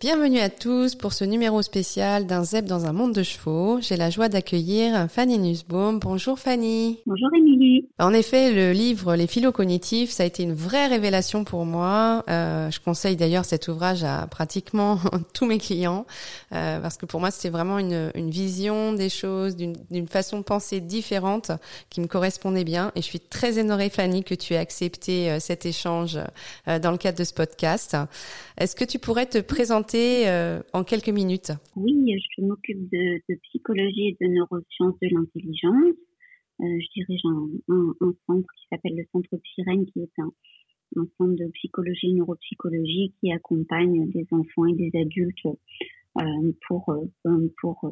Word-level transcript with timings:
Bienvenue 0.00 0.38
à 0.38 0.48
tous 0.48 0.94
pour 0.94 1.12
ce 1.12 1.24
numéro 1.24 1.60
spécial 1.60 2.24
d'un 2.24 2.44
ZEP 2.44 2.66
dans 2.66 2.86
un 2.86 2.92
monde 2.92 3.12
de 3.12 3.24
chevaux. 3.24 3.80
J'ai 3.80 3.96
la 3.96 4.10
joie 4.10 4.28
d'accueillir 4.28 5.08
Fanny 5.10 5.40
Nussbaum. 5.40 5.98
Bonjour 5.98 6.38
Fanny. 6.38 7.00
Bonjour 7.04 7.28
Émilie. 7.36 7.88
En 7.98 8.14
effet, 8.14 8.52
le 8.52 8.70
livre 8.70 9.16
Les 9.16 9.26
philo-cognitifs, 9.26 10.10
ça 10.10 10.22
a 10.22 10.26
été 10.26 10.44
une 10.44 10.54
vraie 10.54 10.86
révélation 10.86 11.42
pour 11.42 11.64
moi. 11.64 12.22
Euh, 12.30 12.70
je 12.70 12.78
conseille 12.78 13.16
d'ailleurs 13.16 13.44
cet 13.44 13.66
ouvrage 13.66 14.04
à 14.04 14.28
pratiquement 14.28 15.00
tous 15.34 15.46
mes 15.46 15.58
clients 15.58 16.06
euh, 16.52 16.78
parce 16.78 16.96
que 16.96 17.04
pour 17.04 17.18
moi, 17.18 17.32
c'était 17.32 17.48
vraiment 17.48 17.80
une, 17.80 18.12
une, 18.14 18.30
vision 18.30 18.92
des 18.92 19.08
choses, 19.08 19.56
d'une 19.56 20.06
façon 20.06 20.38
de 20.38 20.44
penser 20.44 20.80
différente 20.80 21.50
qui 21.90 22.00
me 22.00 22.06
correspondait 22.06 22.62
bien. 22.62 22.92
Et 22.94 23.02
je 23.02 23.06
suis 23.06 23.18
très 23.18 23.58
honorée 23.58 23.90
Fanny 23.90 24.22
que 24.22 24.36
tu 24.36 24.54
aies 24.54 24.58
accepté 24.58 25.28
euh, 25.28 25.40
cet 25.40 25.66
échange 25.66 26.20
euh, 26.68 26.78
dans 26.78 26.92
le 26.92 26.98
cadre 26.98 27.18
de 27.18 27.24
ce 27.24 27.34
podcast. 27.34 27.96
Est-ce 28.58 28.76
que 28.76 28.84
tu 28.84 29.00
pourrais 29.00 29.26
te 29.26 29.38
présenter 29.38 29.87
euh, 29.94 30.60
en 30.72 30.84
quelques 30.84 31.08
minutes 31.08 31.52
Oui, 31.76 31.94
je 32.36 32.42
m'occupe 32.42 32.90
de, 32.90 33.20
psychologie 33.44 34.08
et 34.08 34.16
de 34.20 34.28
neurosciences 34.28 34.98
de 35.00 35.08
l'intelligence. 35.12 35.94
Euh, 36.60 36.64
je 36.64 36.86
dirige 36.94 37.20
un, 37.68 38.14
centre 38.26 38.48
qui 38.58 38.66
s'appelle 38.70 38.96
le 38.96 39.04
Centre 39.12 39.28
Sirène, 39.54 39.86
qui 39.86 40.00
est 40.00 40.18
un, 40.18 40.32
centre 41.16 41.36
de 41.36 41.50
psychologie 41.52 42.10
et 42.10 42.12
neuropsychologie 42.14 43.14
qui 43.20 43.32
accompagne 43.32 44.08
des 44.10 44.26
enfants 44.32 44.66
et 44.66 44.74
des 44.74 44.90
adultes 44.98 45.46
euh, 45.46 46.52
pour, 46.66 46.92
pour 47.60 47.90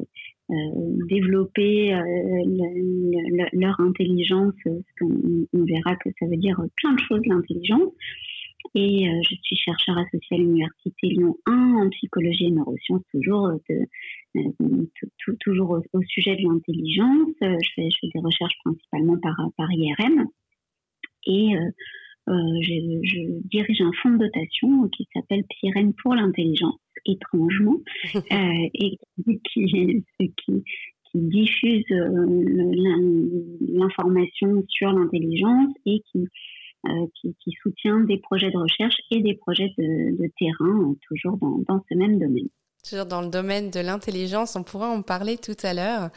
développer 0.49 1.95
leur 3.53 3.79
intelligence. 3.79 4.55
On, 5.01 5.63
verra 5.63 5.95
que 5.95 6.09
ça 6.19 6.25
veut 6.25 6.37
dire 6.37 6.61
plein 6.75 6.93
de 6.93 6.99
choses, 6.99 7.21
l'intelligence. 7.25 7.93
Et 8.75 9.07
euh, 9.07 9.21
je 9.23 9.35
suis 9.41 9.55
chercheur 9.55 9.97
associé 9.97 10.37
à 10.37 10.37
l'Université 10.37 11.07
Lyon 11.07 11.35
1 11.45 11.51
en 11.85 11.89
psychologie 11.89 12.45
et 12.45 12.51
neurosciences, 12.51 13.03
toujours, 13.11 13.47
euh, 13.47 13.57
euh, 14.35 14.85
toujours 15.39 15.81
au, 15.93 16.01
sujet 16.03 16.35
de 16.35 16.43
l'intelligence. 16.43 17.29
Je 17.41 17.69
fais, 17.75 17.89
je 17.89 17.97
fais, 18.01 18.07
des 18.13 18.19
recherches 18.19 18.57
principalement 18.63 19.17
par, 19.17 19.35
par 19.57 19.71
IRM. 19.71 20.27
Et 21.25 21.53
je, 22.27 22.99
je, 23.03 23.19
dirige 23.47 23.81
un 23.81 23.91
fonds 24.01 24.11
de 24.11 24.25
dotation 24.25 24.87
qui 24.89 25.07
s'appelle 25.13 25.43
Pyrène 25.59 25.93
pour 26.01 26.15
l'intelligence, 26.15 26.79
étrangement, 27.05 27.77
et 28.31 28.97
qui, 29.53 30.03
qui, 30.19 30.63
diffuse 31.15 31.85
l'information 33.59 34.63
sur 34.69 34.91
l'intelligence 34.91 35.73
et 35.85 36.01
qui 36.11 36.27
qui, 37.15 37.35
qui, 37.39 37.51
soutient 37.61 37.99
des 38.01 38.17
projets 38.17 38.51
de 38.51 38.57
recherche 38.57 38.97
et 39.11 39.21
des 39.21 39.35
projets 39.35 39.73
de, 39.77 40.31
terrain, 40.37 40.91
euh, 40.91 40.95
toujours 41.07 41.37
dans, 41.37 41.83
ce 41.89 41.95
même 41.95 42.19
domaine 42.19 42.49
dans 42.93 43.21
le 43.21 43.29
domaine 43.29 43.69
de 43.71 43.79
l'intelligence. 43.79 44.55
On 44.55 44.63
pourra 44.63 44.89
en 44.89 45.01
parler 45.01 45.37
tout 45.37 45.57
à 45.63 45.73
l'heure. 45.73 46.09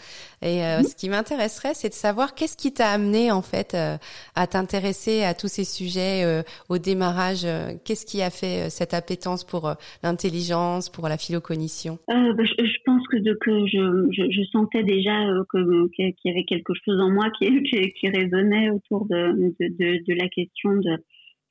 Et 0.43 0.65
euh, 0.65 0.83
ce 0.83 0.95
qui 0.95 1.09
m'intéresserait, 1.09 1.75
c'est 1.75 1.89
de 1.89 1.95
savoir 1.95 2.35
qu'est-ce 2.35 2.57
qui 2.57 2.73
t'a 2.73 2.91
amené 2.91 3.31
en 3.31 3.43
fait 3.43 3.75
euh, 3.75 3.97
à 4.35 4.47
t'intéresser 4.47 5.23
à 5.23 5.35
tous 5.35 5.49
ces 5.49 5.65
sujets 5.65 6.25
euh, 6.25 6.43
au 6.69 6.79
démarrage. 6.79 7.47
qu'est-ce 7.85 8.07
qui 8.07 8.23
a 8.23 8.31
fait 8.31 8.71
cette 8.71 8.95
appétence 8.95 9.45
pour 9.45 9.75
l'intelligence, 10.03 10.89
pour 10.89 11.09
la 11.09 11.17
philocognition? 11.17 11.99
Bah, 12.09 12.45
je, 12.45 12.79
pense 12.85 13.07
que, 13.09 13.17
de, 13.17 13.35
que 13.35 13.67
je, 13.67 14.09
je, 14.13 14.31
je, 14.31 14.43
sentais 14.51 14.83
déjà 14.83 15.13
qu'il 15.53 16.15
y 16.25 16.31
avait 16.31 16.45
quelque 16.45 16.73
chose 16.85 17.01
en 17.01 17.11
moi 17.11 17.27
qui, 17.39 17.63
qui, 17.71 17.89
qui 17.91 18.09
résonnait 18.09 18.71
autour 18.71 19.07
de, 19.07 19.33
de, 19.61 19.69
de, 19.69 20.05
de 20.07 20.15
la 20.15 20.29
question 20.29 20.73
de 20.73 21.03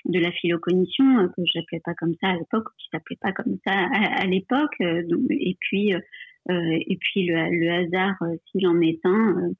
de 0.09 0.19
la 0.19 0.31
philocognition, 0.31 1.19
euh, 1.19 1.27
que 1.27 1.41
je 1.45 1.57
n'appelais 1.57 1.81
pas 1.83 1.93
comme 1.93 2.15
ça 2.21 2.29
à 2.29 2.37
l'époque, 2.37 2.67
qui 2.77 2.87
s'appelait 2.91 3.17
pas 3.21 3.31
comme 3.31 3.57
ça 3.65 3.73
à, 3.73 4.25
l'époque. 4.25 4.75
Euh, 4.81 5.03
et 5.29 5.57
puis, 5.59 5.93
euh, 5.93 5.99
et 6.47 6.97
puis 6.99 7.25
le, 7.25 7.69
hasard, 7.69 8.15
s'il 8.51 8.67
en 8.67 8.81
est 8.81 8.99
un, 9.05 9.51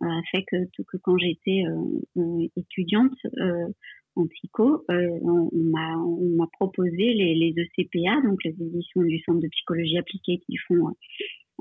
a 0.00 0.20
fait 0.30 0.44
que, 0.50 0.56
que 0.88 0.96
quand 1.02 1.18
j'étais 1.18 1.64
étudiante 2.56 3.12
en 4.16 4.26
psycho, 4.26 4.84
on, 4.88 5.50
m'a 5.52 6.46
proposé 6.52 7.12
les, 7.12 7.34
les 7.34 7.54
ECPA, 7.56 8.22
donc 8.26 8.42
les 8.44 8.54
éditions 8.58 9.02
du 9.02 9.18
Centre 9.20 9.40
de 9.40 9.48
psychologie 9.48 9.98
appliquée 9.98 10.38
qui 10.46 10.56
font 10.68 10.94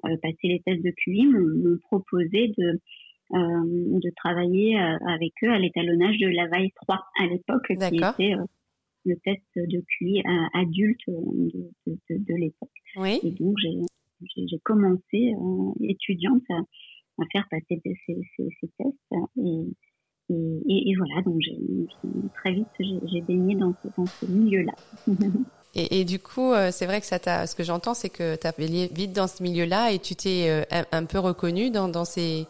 passer 0.02 0.38
les 0.44 0.62
tests 0.66 0.84
de 0.84 0.92
QI, 0.92 1.26
m'ont 1.26 1.78
proposé 1.84 2.54
de 2.58 2.64
euh, 2.64 2.78
de 3.32 4.10
travailler 4.16 4.80
euh, 4.80 4.98
avec 5.08 5.34
eux 5.44 5.52
à 5.52 5.60
l'étalonnage 5.60 6.18
de 6.18 6.28
la 6.28 6.48
vaille 6.48 6.72
3 6.84 7.00
à 7.20 7.26
l'époque, 7.28 7.68
qui 7.68 7.74
était 7.74 8.34
euh, 8.36 8.46
le 9.06 9.16
test 9.24 9.44
de 9.56 9.84
QI 9.98 10.24
adulte 10.54 11.00
de, 11.08 11.70
de, 11.88 11.98
de, 12.10 12.36
l'époque. 12.36 12.70
Oui. 12.98 13.20
Et 13.24 13.32
donc, 13.32 13.56
j'ai 13.60 14.60
commencé 14.64 15.34
étudiante 15.82 16.44
à, 16.50 16.60
à, 17.22 17.26
faire 17.32 17.48
passer 17.50 17.82
ces, 17.84 17.96
ces, 18.06 18.48
ces 18.60 18.70
tests. 18.78 18.98
Et, 19.38 20.32
et, 20.32 20.92
et, 20.92 20.96
voilà, 20.96 21.22
donc 21.24 21.40
très 22.36 22.52
vite, 22.52 22.68
j'ai 22.80 23.22
baigné 23.22 23.56
dans 23.56 23.74
ce, 23.82 23.88
dans 23.96 24.06
ce 24.06 24.26
milieu-là. 24.26 24.74
Et, 25.76 26.04
du 26.04 26.18
coup, 26.18 26.52
c'est 26.72 26.88
vrai 26.88 27.00
que 27.00 27.06
ça 27.06 27.20
t'a, 27.20 27.46
ce 27.46 27.56
que 27.56 27.64
j'entends, 27.64 27.94
c'est 27.94 28.10
que 28.10 28.36
tu 28.36 28.48
as 28.48 28.52
baigné 28.52 28.88
vite 28.88 29.14
dans 29.14 29.28
ce 29.28 29.44
milieu-là 29.44 29.92
et 29.92 30.00
tu 30.00 30.16
t'es 30.16 30.66
un, 30.72 30.84
un, 30.92 31.06
peu 31.06 31.20
reconnu 31.20 31.70
dans, 31.70 31.88
dans 31.88 32.06
ces 32.06 32.48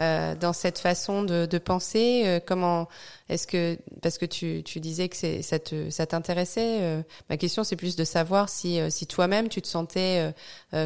euh, 0.00 0.34
dans 0.34 0.54
cette 0.54 0.78
façon 0.78 1.24
de, 1.24 1.58
penser 1.58 2.22
euh, 2.24 2.40
Comment 2.44 2.88
est-ce 3.28 3.46
que 3.46 3.76
parce 4.00 4.16
que 4.16 4.24
tu, 4.24 4.62
tu 4.64 4.80
disais 4.80 5.08
que 5.10 5.16
c'est, 5.16 5.42
ça 5.42 5.58
te 5.58 5.90
ça 5.90 6.06
t'intéressait 6.06 6.78
euh, 6.80 7.02
Ma 7.28 7.36
question 7.36 7.64
c'est 7.64 7.76
plus 7.76 7.96
de 7.96 8.04
savoir 8.04 8.48
si 8.48 8.78
si 8.88 9.06
toi-même 9.06 9.48
tu 9.48 9.60
te 9.60 9.66
sentais 9.66 10.32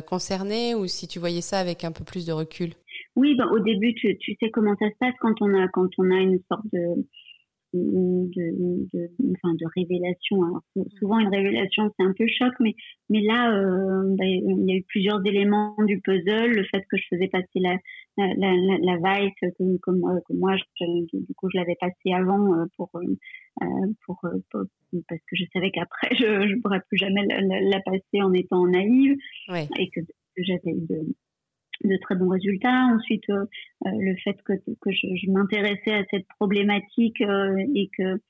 concerné 0.09 0.75
ou 0.75 0.89
si 0.89 1.07
tu 1.07 1.21
voyais 1.21 1.43
ça 1.43 1.59
avec 1.59 1.85
un 1.85 1.93
peu 1.93 2.03
plus 2.03 2.27
de 2.27 2.33
recul. 2.33 2.71
Oui, 3.15 3.37
ben, 3.37 3.47
au 3.53 3.61
début 3.61 3.95
tu, 3.95 4.17
tu 4.19 4.37
sais 4.41 4.51
comment 4.51 4.75
ça 4.81 4.91
se 4.91 4.97
passe 4.99 5.15
quand 5.21 5.41
on 5.41 5.55
a 5.63 5.69
quand 5.69 5.89
on 5.99 6.11
a 6.11 6.21
une 6.21 6.41
sorte 6.51 6.67
de 6.73 7.07
de, 7.73 8.87
de, 8.93 9.11
enfin, 9.35 9.53
de 9.55 9.67
révélation. 9.75 10.63
Souvent, 11.01 11.19
une 11.19 11.29
révélation, 11.29 11.91
c'est 11.99 12.07
un 12.07 12.13
peu 12.17 12.25
choc, 12.29 12.53
mais, 12.61 12.77
mais 13.11 13.21
là, 13.23 13.51
bah, 13.51 14.25
il 14.25 14.65
y 14.69 14.73
a 14.75 14.77
eu 14.77 14.85
plusieurs 14.85 15.27
éléments 15.27 15.75
du 15.85 16.01
puzzle. 16.01 16.53
Le 16.53 16.63
fait 16.73 16.85
que 16.89 16.97
je 16.97 17.03
faisais 17.11 17.27
passer 17.27 17.59
la, 17.59 17.77
la, 18.17 18.27
la, 18.37 18.79
la 18.81 18.97
vice, 18.97 19.33
que, 19.41 19.47
que, 19.57 20.33
moi, 20.33 20.57
je, 20.57 20.85
du 21.13 21.35
coup, 21.35 21.49
je 21.53 21.59
l'avais 21.59 21.77
passé 21.81 22.13
avant 22.13 22.55
euh, 22.55 22.65
pour, 22.77 22.91
euh, 22.95 23.67
pour, 24.07 24.21
pour, 24.51 24.63
parce 25.09 25.21
que 25.21 25.37
je 25.37 25.45
savais 25.53 25.71
qu'après, 25.71 26.11
je 26.17 26.55
ne 26.55 26.61
pourrais 26.61 26.81
plus 26.89 26.99
jamais 26.99 27.25
la, 27.27 27.61
la, 27.61 27.81
passer 27.81 28.23
en 28.23 28.33
étant 28.33 28.67
naïve. 28.67 29.17
Et 29.51 29.91
que, 29.91 30.01
que 30.01 30.43
j'avais 30.43 30.71
eu 30.71 30.87
de 30.89 31.15
de 31.83 31.97
très 32.03 32.15
bons 32.15 32.29
résultats. 32.29 32.89
Ensuite, 32.95 33.29
euh, 33.31 33.45
euh, 33.87 33.91
le 33.93 34.15
fait 34.23 34.37
que, 34.45 34.53
que 34.81 34.91
je, 34.91 35.07
je 35.17 35.31
m'intéressais 35.31 35.93
à 35.93 36.05
cette 36.11 36.27
problématique 36.39 37.21
euh, 37.21 37.57
et 37.75 37.91
que 37.97 38.21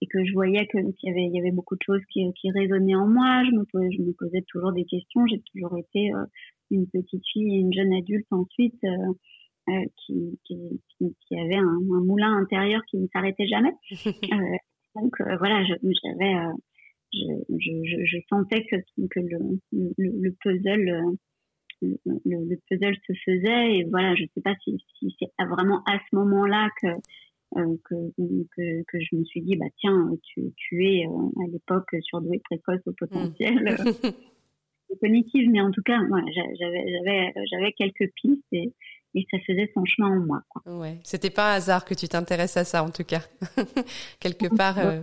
et 0.00 0.06
que 0.08 0.24
je 0.24 0.32
voyais 0.32 0.66
qu'il 0.66 0.92
y 1.04 1.10
avait 1.10 1.26
il 1.26 1.32
y 1.32 1.38
avait 1.38 1.52
beaucoup 1.52 1.76
de 1.76 1.82
choses 1.86 2.02
qui, 2.12 2.24
qui 2.40 2.50
résonnaient 2.50 2.96
en 2.96 3.06
moi. 3.06 3.44
Je 3.44 3.54
me 3.54 3.64
posais, 3.64 3.88
je 3.96 4.02
me 4.02 4.12
posais 4.12 4.42
toujours 4.48 4.72
des 4.72 4.84
questions. 4.84 5.24
J'ai 5.28 5.40
toujours 5.52 5.78
été 5.78 6.10
une 6.72 6.88
petite 6.88 7.22
fille 7.32 7.54
et 7.54 7.60
une 7.60 7.72
jeune 7.72 7.92
adulte 7.92 8.26
ensuite 8.32 8.80
qui, 9.96 10.38
qui, 10.44 10.80
qui, 10.98 11.38
avait 11.38 11.56
un, 11.56 11.66
un, 11.66 12.04
moulin 12.04 12.36
intérieur 12.36 12.82
qui 12.90 12.98
ne 12.98 13.06
s'arrêtait 13.12 13.46
jamais. 13.46 13.72
donc 14.94 15.14
voilà, 15.38 15.64
j'avais 15.64 16.34
je, 17.12 17.56
je, 17.58 18.04
je, 18.04 18.18
sentais 18.28 18.64
que, 18.64 18.76
que 19.10 19.20
le, 19.20 19.60
le, 19.72 19.92
le 19.98 20.36
puzzle 20.40 21.16
le, 21.82 22.56
puzzle 22.68 22.96
se 23.06 23.12
faisait 23.24 23.78
et 23.78 23.84
voilà 23.84 24.14
je 24.14 24.24
sais 24.34 24.40
pas 24.40 24.54
si, 24.64 24.78
si 24.98 25.14
c'est 25.18 25.28
vraiment 25.44 25.82
à 25.86 25.98
ce 25.98 26.16
moment-là 26.16 26.68
que, 26.80 26.88
euh, 27.58 27.76
que, 27.84 27.94
que, 28.56 28.82
que 28.86 29.00
je 29.00 29.16
me 29.16 29.24
suis 29.24 29.42
dit 29.42 29.56
bah 29.56 29.66
tiens 29.78 30.10
tu, 30.22 30.52
tu 30.56 30.86
es 30.86 31.06
euh, 31.06 31.42
à 31.44 31.48
l'époque 31.50 31.88
surdoué 32.02 32.40
précoce 32.44 32.80
au 32.86 32.92
potentiel 32.92 33.54
mmh. 33.62 34.96
cognitive 35.00 35.50
mais 35.50 35.60
en 35.60 35.70
tout 35.70 35.82
cas 35.82 35.98
voilà, 36.08 36.26
j'avais 36.32 36.84
j'avais 36.86 37.32
j'avais 37.50 37.72
quelques 37.72 38.12
pistes 38.14 38.52
et, 38.52 38.72
et 39.14 39.26
ça 39.30 39.38
faisait 39.46 39.70
son 39.74 39.84
chemin 39.84 40.08
en 40.08 40.20
moi 40.26 40.42
quoi. 40.48 40.62
ouais. 40.66 40.98
C'était 41.04 41.30
pas 41.30 41.52
un 41.52 41.56
hasard 41.56 41.84
que 41.84 41.94
tu 41.94 42.08
t'intéresses 42.08 42.56
à 42.56 42.64
ça 42.64 42.82
en 42.82 42.90
tout 42.90 43.04
cas. 43.04 43.22
Quelque 44.20 44.46
part 44.54 44.78
euh, 44.78 45.00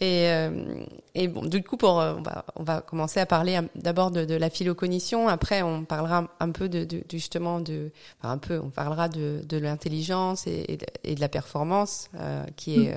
et, 0.00 0.28
euh, 0.30 0.84
et 1.14 1.28
bon, 1.28 1.44
du 1.44 1.62
coup, 1.62 1.76
pour, 1.76 2.00
euh, 2.00 2.14
on, 2.16 2.22
va, 2.22 2.44
on 2.56 2.62
va 2.62 2.80
commencer 2.80 3.20
à 3.20 3.26
parler 3.26 3.58
d'abord 3.74 4.10
de, 4.10 4.24
de, 4.24 4.34
la 4.34 4.50
philocognition. 4.50 5.28
Après, 5.28 5.62
on 5.62 5.84
parlera 5.84 6.28
un 6.40 6.50
peu 6.50 6.68
de, 6.68 6.84
de, 6.84 7.02
justement 7.10 7.60
de, 7.60 7.90
enfin 8.18 8.32
un 8.32 8.38
peu, 8.38 8.58
on 8.58 8.70
parlera 8.70 9.08
de, 9.08 9.42
de 9.46 9.56
l'intelligence 9.58 10.46
et, 10.46 10.78
et, 11.04 11.14
de 11.14 11.20
la 11.20 11.28
performance, 11.28 12.08
euh, 12.16 12.44
qui 12.56 12.86
est 12.86 12.94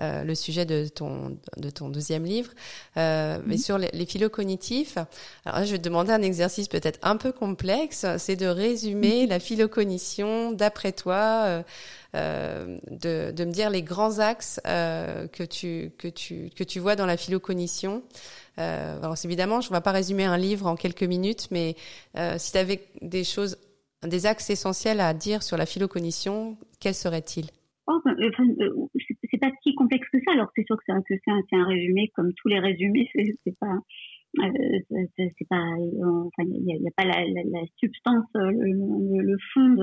mm. 0.00 0.26
le 0.26 0.34
sujet 0.34 0.64
de 0.64 0.88
ton 0.88 1.38
de 1.56 1.70
ton 1.70 1.88
deuxième 1.88 2.24
livre. 2.24 2.52
Mais 2.96 3.38
mhm. 3.44 3.58
sur 3.58 3.78
les, 3.78 3.90
les 3.92 4.06
phylocognitifs, 4.06 4.98
alors 5.44 5.64
je 5.64 5.72
vais 5.72 5.78
te 5.78 5.84
demander 5.84 6.12
un 6.12 6.22
exercice 6.22 6.68
peut-être 6.68 6.98
un 7.02 7.16
peu 7.16 7.32
complexe, 7.32 8.06
c'est 8.18 8.36
de 8.36 8.46
résumer 8.46 9.24
mhm. 9.24 9.28
la 9.28 9.38
phylocognition 9.38 10.52
d'après 10.52 10.92
toi. 10.92 11.62
Euh, 12.16 12.78
de, 12.90 13.30
de, 13.30 13.44
me 13.44 13.52
dire 13.52 13.70
les 13.70 13.82
grands 13.82 14.18
axes 14.18 14.60
euh, 14.66 15.28
que 15.28 15.44
tu 15.44 15.92
que 15.96 16.08
tu 16.08 16.50
que 16.56 16.64
tu 16.64 16.80
vois 16.80 16.96
dans 16.96 17.06
la 17.06 17.16
phylocognition. 17.16 18.02
Euh, 18.58 18.98
alors 18.98 19.14
évidemment, 19.24 19.60
je 19.60 19.70
ne 19.70 19.76
vais 19.76 19.80
pas 19.80 19.92
résumer 19.92 20.24
un 20.24 20.36
livre 20.36 20.66
en 20.66 20.74
quelques 20.74 21.04
minutes, 21.04 21.48
mais 21.52 21.76
euh, 22.16 22.34
si 22.36 22.50
tu 22.50 22.58
avais 22.58 22.80
des 23.00 23.22
choses, 23.22 23.58
des 24.04 24.26
axes 24.26 24.50
essentiels 24.50 25.00
à 25.00 25.14
dire 25.14 25.44
sur 25.44 25.56
la 25.56 25.66
phylocognition, 25.66 26.56
quels 26.80 26.94
seraient-ils? 26.94 27.50
Oh, 27.86 28.00
ben, 28.04 28.16
c'est 29.30 29.38
pas 29.38 29.50
si 29.62 29.74
complexe 29.74 30.08
que 30.12 30.18
ça. 30.24 30.32
Alors 30.32 30.50
c'est 30.54 30.64
sûr 30.64 30.76
que 30.76 30.84
c'est 30.86 31.56
un, 31.56 31.64
résumé, 31.64 32.08
comme 32.14 32.32
tous 32.34 32.48
les 32.48 32.58
résumés, 32.58 33.08
c'est 33.14 33.58
pas 33.58 33.78
euh, 34.38 34.48
c'est 35.16 35.48
pas 35.48 35.56
enfin 35.58 36.44
il 36.46 36.62
n'y 36.62 36.86
a, 36.86 36.90
pas 36.96 37.04
la, 37.04 37.16
substance 37.78 38.26
euh, 38.36 38.48
le, 38.52 39.36
fond 39.52 39.74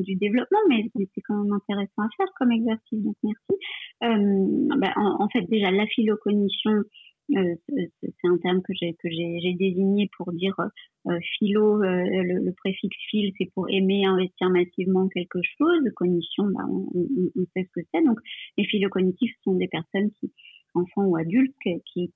du 0.00 0.16
développement 0.16 0.60
mais 0.70 0.90
c'est 0.96 1.20
quand 1.28 1.42
même 1.42 1.52
intéressant 1.52 2.02
à 2.02 2.08
faire 2.16 2.32
comme 2.38 2.52
exercice 2.52 3.02
donc 3.02 3.16
merci 3.22 3.52
euh, 4.04 4.78
bah, 4.78 4.94
en, 4.96 5.28
fait 5.28 5.42
déjà 5.42 5.70
la 5.70 5.86
philocognition 5.86 6.70
euh, 6.70 6.88
c'est 7.28 8.24
un 8.24 8.38
terme 8.38 8.62
que 8.62 8.72
j'ai 8.74 9.54
désigné 9.54 10.10
pour 10.16 10.32
dire 10.32 10.54
euh, 11.06 11.18
philo 11.38 11.78
le, 11.80 12.52
préfixe 12.56 12.96
phil 13.10 13.32
c'est 13.38 13.50
pour 13.54 13.70
aimer 13.70 14.04
investir 14.04 14.50
massivement 14.50 15.08
quelque 15.08 15.38
chose 15.58 15.82
cognition 15.94 16.44
bah, 16.46 16.64
on, 16.68 17.44
sait 17.54 17.64
ce 17.64 17.80
que 17.80 17.86
c'est 17.92 18.04
donc 18.04 18.18
les 18.58 18.64
philocognitifs 18.64 19.34
sont 19.44 19.54
des 19.54 19.68
personnes 19.68 20.10
enfants 20.74 21.04
ou 21.04 21.16
adultes 21.16 21.54
qui, 21.92 22.12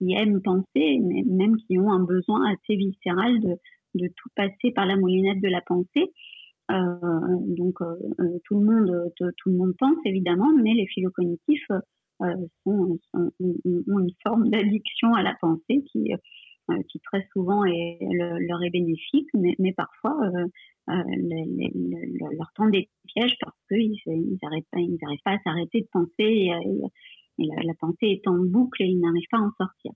aiment 0.00 0.42
penser, 0.42 0.98
mais 1.00 1.22
même 1.26 1.56
qui 1.56 1.78
ont 1.78 1.90
un 1.90 2.04
besoin 2.04 2.52
assez 2.52 2.76
viscéral 2.76 3.40
de, 3.40 4.08
tout 4.16 4.28
passer 4.34 4.72
par 4.74 4.86
la 4.86 4.96
moulinette 4.96 5.40
de 5.40 5.48
la 5.48 5.60
pensée. 5.60 6.12
Euh, 6.70 6.76
donc 7.48 7.80
euh, 7.82 7.96
euh 8.20 8.38
tout 8.44 8.58
le 8.58 8.64
monde 8.64 9.12
tout, 9.16 9.50
le 9.50 9.56
monde 9.56 9.74
pense 9.78 9.98
évidemment, 10.06 10.50
mais 10.62 10.72
les 10.72 10.86
philocognitifs 10.86 11.66
euh, 11.70 11.80
sont, 12.64 12.98
ont 13.14 13.32
une 13.98 14.12
forme 14.22 14.48
d'addiction 14.50 15.14
à 15.14 15.22
la 15.22 15.34
pensée 15.40 15.84
qui 15.90 16.12
euh, 16.70 16.76
très 17.04 17.26
souvent 17.32 17.64
leur 17.64 18.62
est 18.62 18.70
bénéfique, 18.70 19.28
mais, 19.34 19.72
parfois 19.76 20.16
euh, 20.24 20.46
leur 20.88 22.52
tend 22.54 22.68
des 22.68 22.88
pièges 23.06 23.36
parce 23.40 23.56
qu'ils 23.68 24.38
n'arrivent 24.42 24.64
pas, 24.70 24.80
ils 24.80 24.98
à 25.24 25.38
s'arrêter 25.44 25.80
de 25.82 25.88
penser 25.92 26.14
et, 26.18 26.80
la, 27.38 27.74
pensée 27.80 28.06
est 28.06 28.28
en 28.28 28.36
boucle 28.36 28.82
et 28.82 28.86
il 28.86 29.00
n'arrive 29.00 29.26
pas 29.30 29.38
à 29.38 29.42
en 29.42 29.50
sortir. 29.58 29.92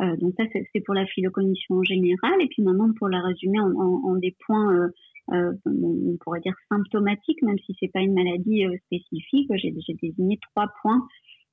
Euh, 0.00 0.16
donc 0.16 0.34
ça, 0.38 0.44
c'est 0.72 0.80
pour 0.80 0.94
la 0.94 1.06
phylocognition 1.06 1.76
en 1.76 1.82
général. 1.82 2.40
Et 2.40 2.48
puis 2.48 2.62
maintenant, 2.62 2.90
pour 2.98 3.08
la 3.08 3.20
résumer 3.20 3.60
en, 3.60 4.16
des 4.16 4.34
points, 4.46 4.74
euh, 4.74 4.88
euh, 5.32 5.52
on 5.66 6.16
pourrait 6.20 6.40
dire 6.40 6.54
symptomatiques, 6.68 7.42
même 7.42 7.58
si 7.66 7.76
c'est 7.78 7.92
pas 7.92 8.00
une 8.00 8.14
maladie 8.14 8.64
euh, 8.64 8.76
spécifique, 8.86 9.50
j'ai 9.54 9.94
désigné 10.02 10.38
trois 10.50 10.68
points 10.80 11.06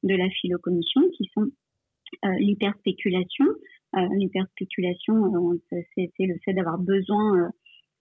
de 0.04 0.16
la 0.16 0.30
phylocognition 0.30 1.02
qui 1.18 1.30
sont 1.34 1.48
euh, 2.26 2.34
l'hyperspéculation. 2.40 3.46
L'hyperspéculation, 4.12 5.60
c'est 5.72 6.12
le 6.20 6.36
fait 6.46 6.54
d'avoir 6.54 6.78
besoin 6.78 7.50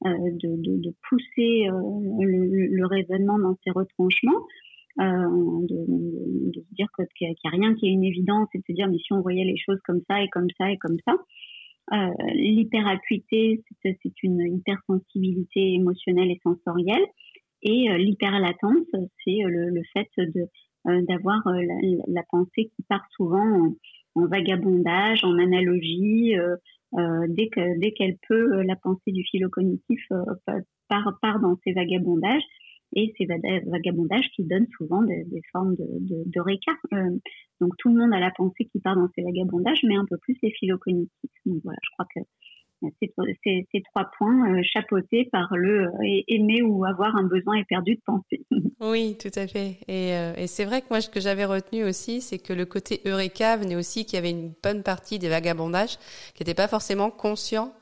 de, 0.05 0.95
pousser 1.09 1.65
le, 1.65 2.87
raisonnement 2.87 3.39
dans 3.39 3.57
ses 3.65 3.71
retranchements. 3.71 4.45
Euh, 5.01 5.05
de, 5.69 6.61
se 6.61 6.75
dire 6.75 6.89
qu'il 7.17 7.29
n'y 7.29 7.35
a, 7.45 7.51
rien 7.51 7.75
qui 7.77 7.87
est 7.87 7.93
une 7.93 8.05
évidence 8.05 8.49
et 8.53 8.59
de 8.59 8.65
se 8.67 8.73
dire 8.73 8.89
mais 8.89 8.99
si 8.99 9.13
on 9.13 9.21
voyait 9.21 9.45
les 9.45 9.57
choses 9.57 9.79
comme 9.85 10.01
ça 10.09 10.21
et 10.23 10.29
comme 10.29 10.49
ça 10.59 10.71
et 10.71 10.77
comme 10.77 10.99
ça. 11.07 11.15
Euh, 11.93 12.11
L'hyperacuité, 12.35 13.63
c'est 13.83 14.23
une 14.23 14.41
hypersensibilité 14.41 15.75
émotionnelle 15.75 16.31
et 16.31 16.41
sensorielle. 16.43 17.07
Et 17.63 17.91
euh, 17.91 17.97
l'hyperlatence, 17.97 18.87
c'est 18.93 19.39
le, 19.45 19.83
fait 19.93 20.09
de 20.19 20.41
euh, 20.41 20.47
d'avoir 20.85 21.47
euh, 21.49 21.63
la, 22.09 22.23
pensée 22.31 22.71
qui 22.75 22.83
part 22.89 23.07
souvent 23.11 23.75
en, 24.15 24.27
vagabondage, 24.27 25.25
en 25.25 25.39
analogie. 25.39 26.35
dès 27.29 27.49
que 27.49 27.79
dès 27.79 27.93
qu'elle 27.93 28.17
peut, 28.29 28.63
la 28.63 28.77
pensée 28.77 29.13
du 29.13 29.23
philo-cognitif 29.25 30.01
part, 30.89 31.19
part 31.21 31.41
dans 31.41 31.57
ses 31.65 31.73
vagabondages 31.73 32.43
et 32.95 33.13
ces 33.19 33.27
vagabondages 33.27 34.31
qui 34.35 34.45
donnent 34.45 34.69
souvent 34.77 35.03
des, 35.03 35.25
formes 35.53 35.75
de, 35.77 35.87
de. 36.01 36.41
Euh, 36.41 37.19
donc 37.61 37.73
tout 37.79 37.91
le 37.91 38.01
monde 38.01 38.15
a 38.15 38.21
la 38.21 38.31
pensée 38.31 38.65
qui 38.65 38.81
part 38.81 38.97
dans 38.97 39.09
ces 39.15 39.23
vagabondages, 39.23 39.83
mais 39.85 39.97
un 39.97 40.07
peu 40.09 40.17
plus 40.19 40.37
les 40.43 40.51
phylocognitifs. 40.53 41.31
Donc 41.45 41.61
voilà, 41.65 41.79
je 41.83 41.91
crois 41.93 42.07
que 42.15 42.21
ces, 43.01 43.83
trois 43.93 44.11
points 44.17 44.55
euh, 44.55 44.63
chapeautés 44.63 45.29
par 45.31 45.57
le 45.57 45.87
euh, 45.87 46.23
aimer 46.29 46.63
ou 46.63 46.85
avoir 46.85 47.17
un 47.17 47.25
besoin 47.25 47.57
éperdu 47.57 47.97
de 47.97 48.01
penser. 48.05 48.45
Oui, 48.81 49.17
tout 49.21 49.33
à 49.35 49.49
fait. 49.49 49.79
Et, 49.89 50.13
euh, 50.13 50.35
et 50.37 50.47
c'est 50.47 50.65
vrai 50.65 50.83
que 50.83 50.87
moi, 50.91 51.01
ce 51.01 51.09
que 51.09 51.19
j'avais 51.19 51.45
retenu 51.45 51.83
aussi, 51.83 52.21
c'est 52.21 52.39
que 52.39 52.53
le 52.53 52.65
côté 52.65 53.01
Eureka 53.07 53.57
venait 53.57 53.75
aussi 53.75 54.05
qu'il 54.05 54.15
y 54.15 54.19
avait 54.19 54.31
une 54.31 54.53
bonne 54.63 54.85
partie 54.85 55.19
des 55.19 55.29
vagabondages 55.29 55.97
qui 56.35 56.43
n'étaient 56.43 56.55
pas 56.55 56.69
forcément 56.69 57.11
conscients 57.11 57.75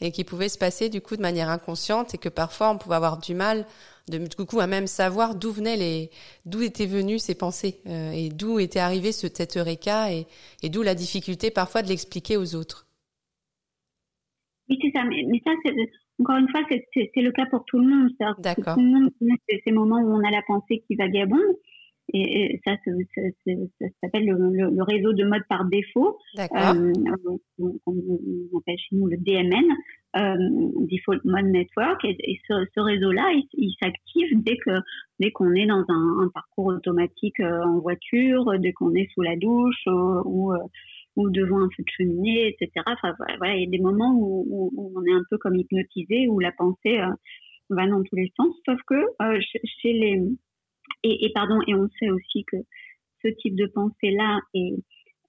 et 0.00 0.12
qui 0.12 0.22
pouvaient 0.22 0.48
se 0.48 0.58
passer 0.58 0.88
du 0.88 1.00
coup 1.00 1.16
de 1.16 1.22
manière 1.22 1.48
inconsciente 1.48 2.14
et 2.14 2.18
que 2.18 2.28
parfois 2.28 2.70
on 2.70 2.78
pouvait 2.78 2.96
avoir 2.96 3.18
du 3.18 3.34
mal 3.34 3.66
de 4.08 4.18
du 4.18 4.44
coup 4.46 4.60
à 4.60 4.66
même 4.66 4.86
savoir 4.86 5.34
d'où 5.34 5.50
venaient 5.50 5.76
les 5.76 6.10
d'où 6.44 6.60
étaient 6.62 6.86
venues 6.86 7.18
ces 7.18 7.34
pensées 7.34 7.80
euh, 7.86 8.12
et 8.12 8.28
d'où 8.28 8.58
était 8.58 8.80
arrivé 8.80 9.12
ce 9.12 9.28
cet 9.32 9.56
eureka 9.56 10.12
et, 10.12 10.26
et 10.62 10.68
d'où 10.68 10.82
la 10.82 10.94
difficulté 10.94 11.50
parfois 11.50 11.82
de 11.82 11.88
l'expliquer 11.88 12.36
aux 12.36 12.54
autres. 12.54 12.83
Oui, 14.68 14.78
c'est 14.80 14.90
ça. 14.94 15.04
Mais, 15.04 15.24
mais 15.28 15.40
ça, 15.44 15.52
encore 16.20 16.36
une 16.36 16.48
fois, 16.48 16.60
c'est 16.68 17.10
le 17.20 17.32
cas 17.32 17.46
pour 17.46 17.64
tout 17.66 17.78
le 17.78 17.86
monde. 17.86 18.10
D'accord. 18.38 18.74
Tout 18.74 18.80
le 18.80 18.86
monde 18.86 19.10
c'est 19.20 19.60
ces 19.64 19.72
moments 19.72 20.00
où 20.00 20.14
on 20.14 20.24
a 20.24 20.30
la 20.30 20.42
pensée 20.46 20.82
qui 20.86 20.96
vagabonde. 20.96 21.40
Et, 22.12 22.60
ça, 22.66 22.76
ça, 22.84 22.90
ça, 23.46 23.86
s'appelle 24.02 24.26
le, 24.26 24.70
le, 24.70 24.82
réseau 24.82 25.14
de 25.14 25.24
mode 25.24 25.42
par 25.48 25.64
défaut. 25.64 26.18
D'accord. 26.36 26.74
Euh, 26.76 26.92
on, 27.58 27.78
on, 27.86 28.58
appelle 28.58 28.76
chez 28.78 28.94
nous 28.94 29.06
le 29.06 29.16
DMN, 29.16 29.64
euh, 30.16 30.34
Default 30.86 31.20
Mode 31.24 31.46
Network. 31.46 32.04
Et, 32.04 32.16
et 32.20 32.38
ce, 32.46 32.66
ce 32.74 32.80
réseau-là, 32.80 33.32
il, 33.32 33.48
il 33.54 33.74
s'active 33.82 34.42
dès 34.42 34.58
que 34.58 34.70
dès 35.18 35.30
qu'on 35.30 35.52
est 35.54 35.66
dans 35.66 35.84
un, 35.88 36.24
un 36.24 36.28
parcours 36.32 36.66
automatique 36.66 37.40
euh, 37.40 37.62
en 37.64 37.78
voiture, 37.80 38.52
dès 38.58 38.72
qu'on 38.72 38.94
est 38.94 39.08
sous 39.14 39.22
la 39.22 39.36
douche 39.36 39.86
euh, 39.86 40.22
ou 40.24 40.52
euh, 40.52 40.58
ou 41.16 41.30
devant 41.30 41.58
un 41.58 41.68
feu 41.76 41.82
de 41.82 41.90
cheminée, 41.96 42.48
etc. 42.48 42.84
Enfin, 42.86 43.14
voilà, 43.38 43.56
il 43.56 43.64
y 43.64 43.66
a 43.66 43.70
des 43.70 43.82
moments 43.82 44.12
où, 44.14 44.72
on 44.76 45.04
est 45.04 45.12
un 45.12 45.22
peu 45.30 45.38
comme 45.38 45.56
hypnotisé, 45.56 46.28
où 46.28 46.40
la 46.40 46.52
pensée 46.52 46.98
euh, 46.98 47.10
va 47.70 47.86
dans 47.86 48.02
tous 48.02 48.16
les 48.16 48.32
sens. 48.36 48.54
Sauf 48.66 48.80
que 48.86 48.94
euh, 48.94 49.40
chez 49.64 49.92
les 49.92 50.22
et, 51.02 51.30
pardon, 51.34 51.58
et 51.66 51.74
on 51.74 51.88
sait 51.98 52.10
aussi 52.10 52.44
que 52.44 52.56
ce 53.22 53.28
type 53.28 53.56
de 53.56 53.66
pensée-là 53.66 54.40
est, 54.54 54.74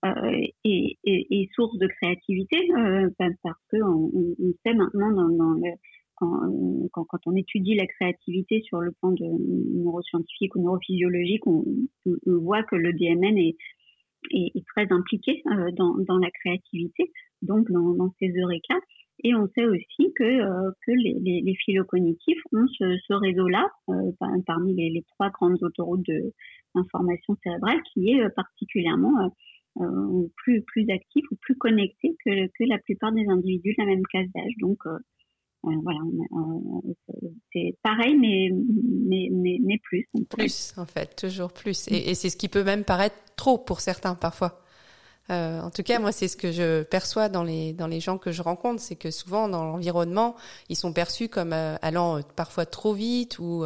euh, 0.05 0.47
est, 0.63 0.97
est, 1.05 1.49
source 1.53 1.77
de 1.77 1.87
créativité 1.87 2.57
euh, 2.77 3.09
parce 3.17 3.59
que 3.69 3.77
on, 3.81 4.11
sait 4.65 4.73
maintenant 4.73 5.59
quand, 6.15 6.39
quand, 6.91 7.19
on 7.25 7.35
étudie 7.35 7.75
la 7.75 7.87
créativité 7.87 8.61
sur 8.61 8.79
le 8.79 8.91
plan 8.91 9.11
de 9.11 9.25
neuroscientifique 9.83 10.55
ou 10.55 10.61
neurophysiologique, 10.61 11.45
on 11.47 11.63
voit 12.25 12.63
que 12.63 12.75
le 12.75 12.93
DMN 12.93 13.37
est, 13.37 13.57
est, 14.31 14.65
très 14.75 14.87
impliqué 14.91 15.41
euh, 15.47 15.71
dans, 15.71 16.17
la 16.17 16.29
créativité, 16.31 17.11
donc 17.41 17.69
dans, 17.71 18.13
ces 18.19 18.29
eureka. 18.29 18.75
Et 19.23 19.33
on 19.33 19.47
sait 19.55 19.65
aussi 19.65 20.13
que, 20.15 20.23
euh, 20.23 20.71
que 20.85 20.91
les, 20.91 21.41
les, 21.41 21.57
ont 22.51 22.67
ce, 22.67 23.13
réseau-là, 23.13 23.69
euh, 23.89 24.11
parmi 24.45 24.75
les, 24.75 25.03
trois 25.13 25.29
grandes 25.29 25.61
autoroutes 25.63 26.05
d'information 26.75 27.35
cérébrale, 27.43 27.81
qui 27.93 28.11
est 28.11 28.29
particulièrement 28.35 29.31
plus, 30.37 30.61
plus 30.63 30.89
actif 30.89 31.25
ou 31.31 31.35
plus 31.41 31.55
connecté 31.55 32.15
que, 32.25 32.47
que 32.47 32.63
la 32.67 32.77
plupart 32.79 33.11
des 33.11 33.25
individus 33.27 33.75
de 33.77 33.83
la 33.83 33.89
même 33.89 34.03
classe 34.03 34.27
d'âge. 34.33 34.53
Voilà, 35.83 35.99
c'est 37.53 37.77
pareil, 37.83 38.15
mais, 38.17 38.49
mais, 39.07 39.29
mais, 39.31 39.57
mais, 39.61 39.79
plus. 39.83 40.07
Plus, 40.29 40.73
en 40.77 40.85
fait, 40.85 41.15
toujours 41.15 41.51
plus. 41.51 41.87
Et, 41.87 42.11
et 42.11 42.15
c'est 42.15 42.29
ce 42.29 42.37
qui 42.37 42.49
peut 42.49 42.63
même 42.63 42.83
paraître 42.83 43.15
trop 43.35 43.57
pour 43.57 43.81
certains 43.81 44.15
parfois. 44.15 44.61
Euh, 45.31 45.59
en 45.59 45.71
tout 45.71 45.81
cas, 45.81 45.97
moi, 45.99 46.11
c'est 46.11 46.27
ce 46.27 46.37
que 46.37 46.51
je 46.51 46.83
perçois 46.83 47.29
dans 47.29 47.43
les 47.43 47.73
dans 47.73 47.87
les 47.87 47.99
gens 47.99 48.17
que 48.19 48.31
je 48.31 48.43
rencontre, 48.43 48.79
c'est 48.81 48.95
que 48.95 49.09
souvent 49.09 49.47
dans 49.47 49.63
l'environnement, 49.63 50.35
ils 50.69 50.75
sont 50.75 50.93
perçus 50.93 51.29
comme 51.29 51.51
euh, 51.51 51.77
allant 51.81 52.19
euh, 52.19 52.21
parfois 52.35 52.65
trop 52.67 52.93
vite 52.93 53.39
ou 53.39 53.65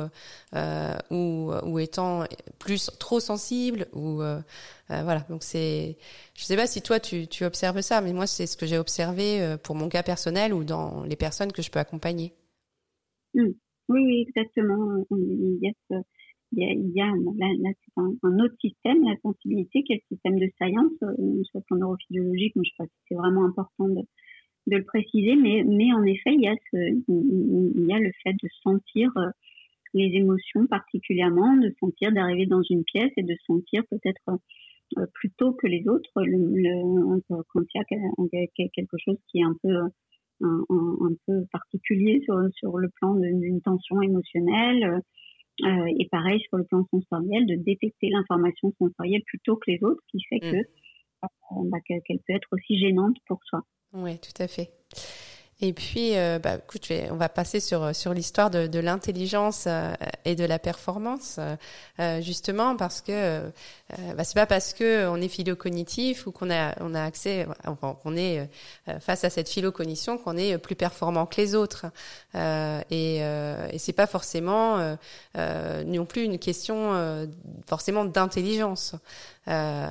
euh, 0.55 0.97
ou, 1.11 1.51
ou 1.63 1.79
étant 1.79 2.23
plus 2.59 2.89
trop 2.97 3.19
sensibles 3.19 3.87
ou 3.93 4.21
euh, 4.21 4.39
voilà. 4.87 5.25
Donc 5.29 5.43
c'est, 5.43 5.97
je 6.33 6.45
sais 6.45 6.55
pas 6.55 6.65
si 6.67 6.81
toi 6.81 6.99
tu 6.99 7.27
tu 7.27 7.43
observes 7.43 7.81
ça, 7.81 7.99
mais 7.99 8.13
moi 8.13 8.25
c'est 8.25 8.47
ce 8.47 8.55
que 8.55 8.65
j'ai 8.65 8.77
observé 8.77 9.57
pour 9.63 9.75
mon 9.75 9.89
cas 9.89 10.03
personnel 10.03 10.53
ou 10.53 10.63
dans 10.63 11.03
les 11.03 11.17
personnes 11.17 11.51
que 11.51 11.61
je 11.61 11.71
peux 11.71 11.79
accompagner. 11.79 12.33
Mmh. 13.33 13.49
Oui, 13.89 14.01
oui, 14.05 14.25
exactement. 14.27 15.03
Il 16.51 16.91
y 16.95 17.01
a 17.01 17.07
là, 17.07 17.69
c'est 17.85 18.01
un, 18.01 18.39
autre 18.39 18.55
système, 18.59 19.03
la 19.03 19.15
sensibilité, 19.21 19.83
qui 19.83 19.93
est 19.93 20.01
le 20.09 20.15
système 20.15 20.39
de 20.39 20.49
science, 20.57 20.91
euh, 21.03 21.13
le 21.17 21.61
plan 21.61 21.77
neurophysiologique, 21.77 22.55
mais 22.55 22.63
je 22.65 22.73
crois 22.73 22.87
que 22.87 22.91
c'est 23.07 23.15
vraiment 23.15 23.45
important 23.45 23.87
de, 23.87 24.01
le 24.67 24.83
préciser, 24.83 25.35
mais, 25.35 25.63
mais 25.63 25.91
en 25.93 26.03
effet, 26.03 26.33
il 26.33 26.41
y, 26.41 26.47
a 26.47 26.55
il 26.73 27.85
y 27.87 27.93
a 27.93 27.99
le 27.99 28.11
fait 28.23 28.33
de 28.33 28.49
sentir 28.63 29.11
euh, 29.17 29.29
les 29.93 30.11
émotions 30.15 30.67
particulièrement, 30.67 31.55
de 31.57 31.73
sentir 31.79 32.11
d'arriver 32.11 32.45
dans 32.45 32.61
une 32.69 32.83
pièce 32.83 33.11
et 33.17 33.23
de 33.23 33.35
sentir 33.47 33.83
peut-être 33.89 34.39
euh, 34.97 35.05
plus 35.13 35.31
tôt 35.31 35.53
que 35.53 35.67
les 35.67 35.87
autres 35.87 36.09
quand 36.13 37.63
il 37.73 38.29
y 38.33 38.37
a 38.37 38.67
quelque 38.73 38.97
chose 38.97 39.17
qui 39.27 39.39
est 39.39 39.43
un 39.43 39.55
peu 39.61 39.89
peu 41.27 41.45
particulier 41.51 42.21
sur, 42.23 42.35
sur 42.53 42.77
le 42.77 42.89
plan 42.89 43.15
d'une 43.15 43.61
tension 43.61 44.01
émotionnelle 44.01 45.01
euh, 45.63 45.93
et 45.99 46.07
pareil 46.09 46.39
sur 46.41 46.57
le 46.57 46.63
plan 46.63 46.85
sensoriel, 46.91 47.45
de 47.45 47.55
détecter 47.55 48.09
l'information 48.09 48.73
sensorielle 48.79 49.23
plutôt 49.25 49.55
que 49.57 49.71
les 49.71 49.83
autres, 49.83 50.01
qui 50.09 50.19
fait 50.29 50.37
mm. 50.37 50.51
que 50.51 50.57
euh, 50.57 51.69
bah, 51.69 51.79
qu'elle 51.85 52.01
peut 52.19 52.33
être 52.33 52.47
aussi 52.51 52.79
gênante 52.79 53.17
pour 53.27 53.39
soi. 53.45 53.61
Oui, 53.93 54.17
tout 54.19 54.41
à 54.41 54.47
fait. 54.47 54.69
Et 55.61 55.73
puis, 55.73 56.17
euh, 56.17 56.39
bah, 56.39 56.55
écoute, 56.55 56.87
on 57.11 57.15
va 57.15 57.27
passer 57.27 57.59
sur 57.59 57.93
sur 57.93 58.13
l'histoire 58.13 58.49
de, 58.49 58.67
de 58.67 58.79
l'intelligence 58.79 59.65
euh, 59.67 59.93
et 60.23 60.35
de 60.35 60.45
la 60.45 60.57
performance, 60.57 61.37
euh, 61.99 62.21
justement 62.21 62.77
parce 62.77 63.01
que 63.01 63.11
euh, 63.11 63.49
bah, 64.15 64.23
c'est 64.23 64.35
pas 64.35 64.45
parce 64.45 64.73
que 64.73 65.07
on 65.09 65.17
est 65.17 65.27
philo-cognitif 65.27 66.27
ou 66.27 66.31
qu'on 66.31 66.49
a 66.49 66.75
on 66.79 66.95
a 66.95 67.03
accès, 67.03 67.45
enfin, 67.67 67.97
qu'on 68.01 68.15
est 68.15 68.49
face 69.01 69.25
à 69.25 69.29
cette 69.29 69.49
philo-cognition 69.49 70.17
qu'on 70.17 70.37
est 70.37 70.57
plus 70.57 70.75
performant 70.75 71.25
que 71.25 71.41
les 71.41 71.55
autres. 71.55 71.87
et 72.35 73.17
et 73.17 73.77
c'est 73.79 73.93
pas 73.93 74.07
forcément 74.07 74.97
non 75.35 76.05
plus 76.05 76.23
une 76.23 76.39
question 76.39 77.27
forcément 77.67 78.05
d'intelligence. 78.05 78.95
Euh, 79.49 79.87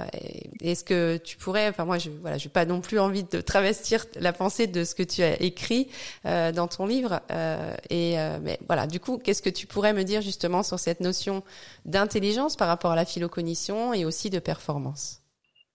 Est-ce 0.61 0.85
que 0.85 1.17
tu 1.19 1.37
pourrais, 1.37 1.69
enfin 1.69 1.85
moi, 1.85 1.99
je 1.99 2.11
voilà, 2.11 2.39
j'ai 2.39 2.49
pas 2.49 2.65
non 2.65 2.81
plus 2.81 2.99
envie 2.99 3.25
de 3.25 3.41
travestir 3.41 4.05
la 4.21 4.33
pensée 4.33 4.67
de 4.67 4.85
ce 4.85 4.95
que 4.95 5.03
tu 5.03 5.23
as 5.23 5.41
écrit 5.43 5.89
euh, 6.27 6.53
dans 6.53 6.69
ton 6.69 6.87
livre. 6.87 7.21
Euh, 7.31 7.75
et 7.91 8.17
mais 8.43 8.59
voilà, 8.67 8.87
du 8.87 9.01
coup, 9.01 9.19
qu'est-ce 9.19 9.43
que 9.43 9.51
tu 9.51 9.67
pourrais 9.67 9.93
me 9.93 10.05
dire 10.05 10.21
justement 10.21 10.63
sur 10.63 10.79
cette 10.79 11.01
notion 11.01 11.43
d'intelligence 11.85 12.57
par 12.57 12.69
rapport 12.69 12.93
à 12.93 12.97
la 12.97 13.05
philocognition 13.05 13.93
et 13.93 14.05
aussi 14.05 14.31
de 14.31 14.39
performance? 14.39 15.23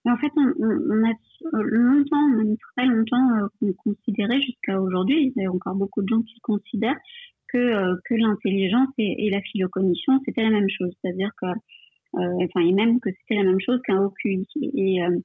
En 0.06 0.16
fait, 0.18 0.32
on, 0.36 1.04
a 1.04 1.12
longtemps, 1.52 2.28
même 2.28 2.56
très 2.76 2.86
longtemps, 2.86 3.48
considéré 3.78 4.40
jusqu'à 4.42 4.78
aujourd'hui, 4.78 5.32
il 5.34 5.42
y 5.42 5.46
a 5.46 5.50
encore 5.50 5.74
beaucoup 5.74 6.02
de 6.02 6.08
gens 6.08 6.20
qui 6.20 6.40
considèrent 6.40 6.98
que, 7.48 7.94
que 8.04 8.14
l'intelligence 8.14 8.88
et, 8.98 9.26
et, 9.26 9.30
la 9.30 9.40
philocognition, 9.40 10.20
c'était 10.26 10.42
la 10.42 10.50
même 10.50 10.68
chose. 10.68 10.92
C'est-à-dire 11.00 11.30
que 11.40 11.46
enfin 12.16 12.60
et 12.60 12.72
même 12.72 13.00
que 13.00 13.10
c'était 13.10 13.36
la 13.36 13.44
même 13.44 13.60
chose 13.60 13.80
qu'un 13.84 14.04
OQI. 14.04 14.46
Et, 14.74 15.02
euh, 15.02 15.18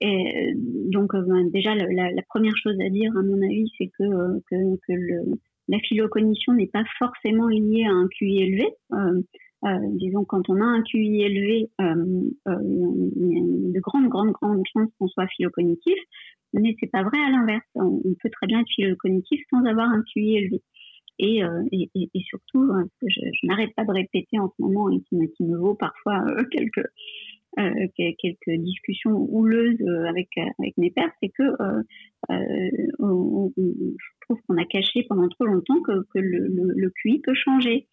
et 0.00 0.52
donc 0.54 1.14
euh, 1.14 1.22
ben, 1.26 1.50
déjà 1.50 1.74
la, 1.74 2.22
première 2.28 2.56
chose 2.56 2.76
à 2.80 2.90
dire 2.90 3.16
à 3.16 3.22
mon 3.22 3.40
avis 3.42 3.70
c'est 3.78 3.90
que, 3.98 4.40
que, 4.50 4.76
que 4.86 4.92
le, 4.92 5.38
la 5.68 5.78
philocognition 5.80 6.52
n'est 6.52 6.68
pas 6.68 6.84
forcément 6.98 7.48
liée 7.48 7.84
à 7.84 7.92
un 7.92 8.08
QI 8.08 8.42
élevé. 8.42 8.68
Euh, 8.92 9.22
euh, 9.64 9.78
disons, 9.94 10.24
quand 10.24 10.48
on 10.48 10.60
a 10.60 10.64
un 10.64 10.82
QI 10.82 11.22
élevé, 11.22 11.70
euh, 11.80 12.30
il 12.46 13.28
y 13.28 13.38
a 13.38 13.72
de 13.74 13.80
grandes, 13.80 14.08
grandes, 14.08 14.32
grandes 14.32 14.62
chances 14.72 14.90
qu'on 14.98 15.08
soit 15.08 15.26
philocognitif, 15.28 15.96
mais 16.52 16.76
c'est 16.78 16.90
pas 16.90 17.02
vrai 17.02 17.18
à 17.18 17.30
l'inverse. 17.30 17.66
On, 17.74 18.00
peut 18.22 18.30
très 18.30 18.46
bien 18.46 18.60
être 18.60 18.68
philocognitif 18.74 19.40
sans 19.50 19.64
avoir 19.64 19.88
un 19.88 20.02
QI 20.12 20.36
élevé. 20.36 20.62
Et, 21.18 21.42
euh, 21.42 21.62
et, 21.72 21.90
et, 21.94 22.20
surtout, 22.20 22.68
hein, 22.72 22.84
ce 22.84 23.06
que 23.06 23.10
je, 23.10 23.20
je 23.20 23.46
n'arrête 23.46 23.74
pas 23.74 23.84
de 23.84 23.92
répéter 23.92 24.38
en 24.38 24.48
ce 24.48 24.62
moment 24.62 24.90
et 24.90 25.00
qui 25.00 25.16
me, 25.16 25.26
qui 25.26 25.44
me 25.44 25.56
vaut 25.56 25.74
parfois 25.74 26.22
euh, 26.28 26.44
quelques, 26.50 26.86
euh, 27.58 27.86
quelques 27.96 28.60
discussions 28.60 29.26
houleuses 29.30 29.80
euh, 29.80 30.04
avec, 30.04 30.28
avec 30.58 30.76
mes 30.76 30.90
pères, 30.90 31.12
c'est 31.22 31.30
que 31.30 31.42
euh, 31.42 31.82
on, 32.98 33.50
je 33.56 34.26
trouve 34.26 34.38
qu'on 34.46 34.58
a 34.58 34.66
caché 34.66 35.04
pendant 35.08 35.28
trop 35.28 35.46
longtemps 35.46 35.80
que, 35.80 36.02
que 36.12 36.18
le, 36.18 36.48
le, 36.48 36.72
le 36.76 36.92
QI 37.02 37.20
peut 37.20 37.34
changer. 37.34 37.86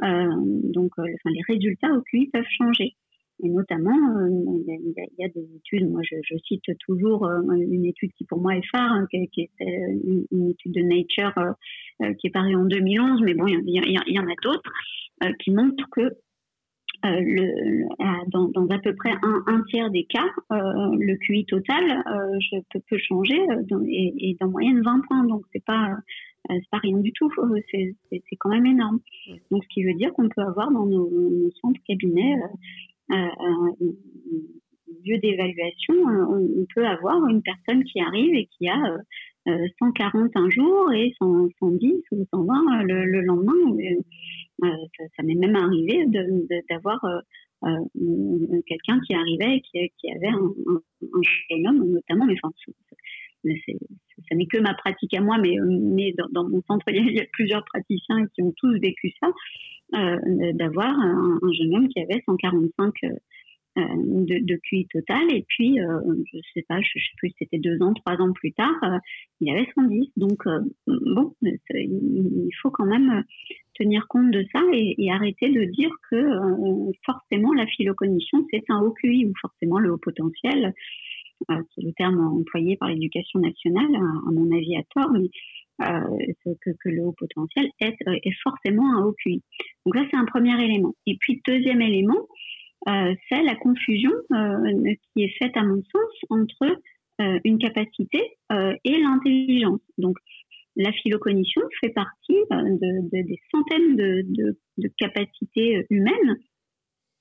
donc, 0.00 0.92
enfin, 0.98 1.30
les 1.30 1.42
résultats 1.48 1.92
au 1.92 2.02
QI 2.02 2.28
peuvent 2.32 2.44
changer. 2.58 2.94
Et 3.40 3.48
notamment, 3.48 3.90
euh, 3.90 4.28
il 4.30 4.64
y, 4.66 4.72
a, 4.72 5.04
il 5.06 5.14
y, 5.18 5.24
a 5.24 5.28
des 5.28 5.46
études, 5.56 5.88
moi 5.88 6.00
je, 6.02 6.16
je, 6.22 6.36
cite 6.38 6.64
toujours 6.80 7.24
euh, 7.24 7.40
une 7.52 7.84
étude 7.84 8.10
qui 8.14 8.24
pour 8.24 8.40
moi 8.40 8.56
est 8.56 8.66
phare, 8.66 8.90
hein, 8.90 9.06
qui, 9.10 9.28
qui, 9.28 9.42
est 9.42 9.50
une, 9.60 10.26
une, 10.32 10.50
étude 10.50 10.72
de 10.72 10.82
Nature 10.82 11.32
euh, 12.02 12.14
qui 12.14 12.26
est 12.26 12.30
parue 12.30 12.56
en 12.56 12.64
2011, 12.64 13.22
mais 13.22 13.34
bon, 13.34 13.46
il 13.46 13.62
y, 13.64 14.18
en 14.18 14.26
a 14.26 14.34
d'autres 14.42 14.72
qui 15.40 15.52
montrent 15.52 15.88
que 15.92 16.10
le, 17.04 17.84
dans, 18.30 18.48
dans, 18.48 18.66
à 18.68 18.78
peu 18.80 18.94
près 18.94 19.12
un, 19.22 19.42
un 19.46 19.62
tiers 19.68 19.90
des 19.90 20.04
cas, 20.04 20.26
le 20.50 21.14
QI 21.16 21.44
total 21.44 21.84
je, 22.40 22.58
peut, 22.72 22.80
peut 22.90 22.98
changer 22.98 23.38
dans, 23.68 23.82
et, 23.84 24.14
et 24.18 24.36
d'en 24.40 24.48
moyenne 24.48 24.82
20 24.82 25.00
points. 25.06 25.24
Donc 25.24 25.44
c'est 25.52 25.64
pas 25.64 25.96
c'est 26.48 26.70
pas 26.70 26.78
rien 26.78 26.98
du 26.98 27.12
tout. 27.12 27.30
C'est 27.70 28.36
quand 28.38 28.50
même 28.50 28.66
énorme. 28.66 28.98
Donc 29.50 29.62
ce 29.62 29.68
qui 29.68 29.84
veut 29.84 29.94
dire 29.94 30.12
qu'on 30.12 30.28
peut 30.28 30.42
avoir 30.42 30.72
dans 30.72 30.86
nos, 30.86 31.08
nos 31.10 31.50
centres 31.60 31.80
cabinets 31.86 32.36
lieu 35.04 35.18
d'évaluation, 35.18 35.94
on 35.94 36.66
peut 36.74 36.86
avoir 36.86 37.26
une 37.28 37.42
personne 37.42 37.84
qui 37.84 38.00
arrive 38.00 38.34
et 38.34 38.46
qui 38.46 38.68
a 38.68 38.96
140 39.78 40.30
un 40.34 40.50
jour 40.50 40.92
et 40.92 41.12
110 41.18 42.02
ou 42.12 42.26
120 42.32 42.82
le, 42.82 43.04
le 43.04 43.20
lendemain. 43.22 43.52
Euh, 44.64 44.68
ça, 45.16 45.22
m'est 45.22 45.34
même 45.34 45.56
arrivé 45.56 46.04
d'avoir 46.68 46.98
euh, 47.64 47.68
quelqu'un 48.66 49.00
qui 49.06 49.14
arrivait 49.14 49.56
et 49.74 49.92
qui, 49.98 50.10
avait 50.10 50.28
un, 50.28 50.52
un, 50.66 50.80
un 51.52 51.64
homme 51.70 51.90
notamment, 51.92 52.26
mais 52.26 52.34
enfin, 52.42 52.52
ça 53.44 54.34
n'est 54.34 54.46
que 54.46 54.58
ma 54.58 54.74
pratique 54.74 55.14
à 55.14 55.20
moi, 55.20 55.38
mais, 55.38 55.56
dans, 56.32 56.48
mon 56.48 56.62
centre, 56.62 56.84
il 56.88 57.14
y, 57.14 57.20
a, 57.20 57.24
plusieurs 57.32 57.64
praticiens 57.64 58.26
qui 58.34 58.42
ont 58.42 58.52
tous 58.56 58.78
vécu 58.78 59.12
ça, 59.20 59.28
euh, 59.28 59.32
d'avoir 59.92 60.88
un, 60.88 61.38
un, 61.42 61.52
jeune 61.52 61.74
homme 61.74 61.88
qui 61.88 62.00
avait 62.00 62.22
145 62.26 62.94
euh, 63.78 63.82
de, 63.96 64.44
de 64.44 64.56
QI 64.56 64.86
total, 64.88 65.30
et 65.30 65.44
puis, 65.48 65.80
euh, 65.80 66.00
je 66.32 66.38
sais 66.52 66.64
pas, 66.68 66.80
je, 66.80 66.88
je 66.96 67.04
sais 67.04 67.14
plus, 67.16 67.32
c'était 67.38 67.58
deux 67.58 67.80
ans, 67.80 67.94
trois 67.94 68.16
ans 68.16 68.32
plus 68.32 68.52
tard, 68.52 68.74
euh, 68.82 68.98
il 69.40 69.50
avait 69.50 69.68
110. 69.74 70.10
Donc, 70.16 70.46
euh, 70.46 70.60
bon, 70.86 71.34
il 71.42 72.50
faut 72.60 72.70
quand 72.70 72.86
même 72.86 73.22
tenir 73.74 74.08
compte 74.08 74.32
de 74.32 74.44
ça 74.52 74.60
et, 74.72 75.10
arrêter 75.12 75.50
de 75.50 75.64
dire 75.64 75.90
que 76.10 76.16
forcément 77.06 77.52
la 77.52 77.66
philocognition, 77.66 78.44
c'est 78.50 78.64
un 78.68 78.80
haut 78.80 78.94
QI, 79.00 79.26
ou 79.26 79.32
forcément 79.40 79.78
le 79.78 79.92
haut 79.92 79.98
potentiel 79.98 80.74
euh, 81.50 81.62
c'est 81.74 81.82
le 81.82 81.92
terme 81.92 82.20
employé 82.20 82.76
par 82.76 82.88
l'éducation 82.88 83.40
nationale, 83.40 83.94
à, 83.94 84.30
mon 84.30 84.50
avis 84.56 84.76
à 84.76 84.82
tort, 84.94 85.10
mais 85.12 85.30
euh, 85.80 86.54
que, 86.62 86.88
le 86.88 87.02
haut 87.04 87.14
potentiel 87.16 87.70
est, 87.80 87.96
est, 88.06 88.42
forcément 88.42 88.96
un 88.96 89.04
haut 89.04 89.14
QI. 89.24 89.42
Donc 89.86 89.94
là, 89.94 90.06
c'est 90.10 90.16
un 90.16 90.24
premier 90.24 90.62
élément. 90.62 90.94
Et 91.06 91.16
puis, 91.20 91.40
deuxième 91.46 91.80
élément, 91.80 92.26
euh, 92.88 93.14
c'est 93.28 93.42
la 93.42 93.54
confusion 93.56 94.12
euh, 94.32 94.94
qui 95.12 95.24
est 95.24 95.34
faite, 95.38 95.56
à 95.56 95.62
mon 95.62 95.82
sens, 95.82 96.24
entre 96.30 96.80
euh, 97.20 97.40
une 97.44 97.58
capacité 97.58 98.38
euh, 98.52 98.74
et 98.84 98.98
l'intelligence. 98.98 99.80
Donc, 99.98 100.16
la 100.76 100.92
philocognition 100.92 101.62
fait 101.80 101.90
partie 101.90 102.38
de, 102.50 103.08
de, 103.08 103.26
des 103.26 103.40
centaines 103.50 103.96
de, 103.96 104.56
de, 104.78 104.88
capacités 104.96 105.84
humaines 105.90 106.36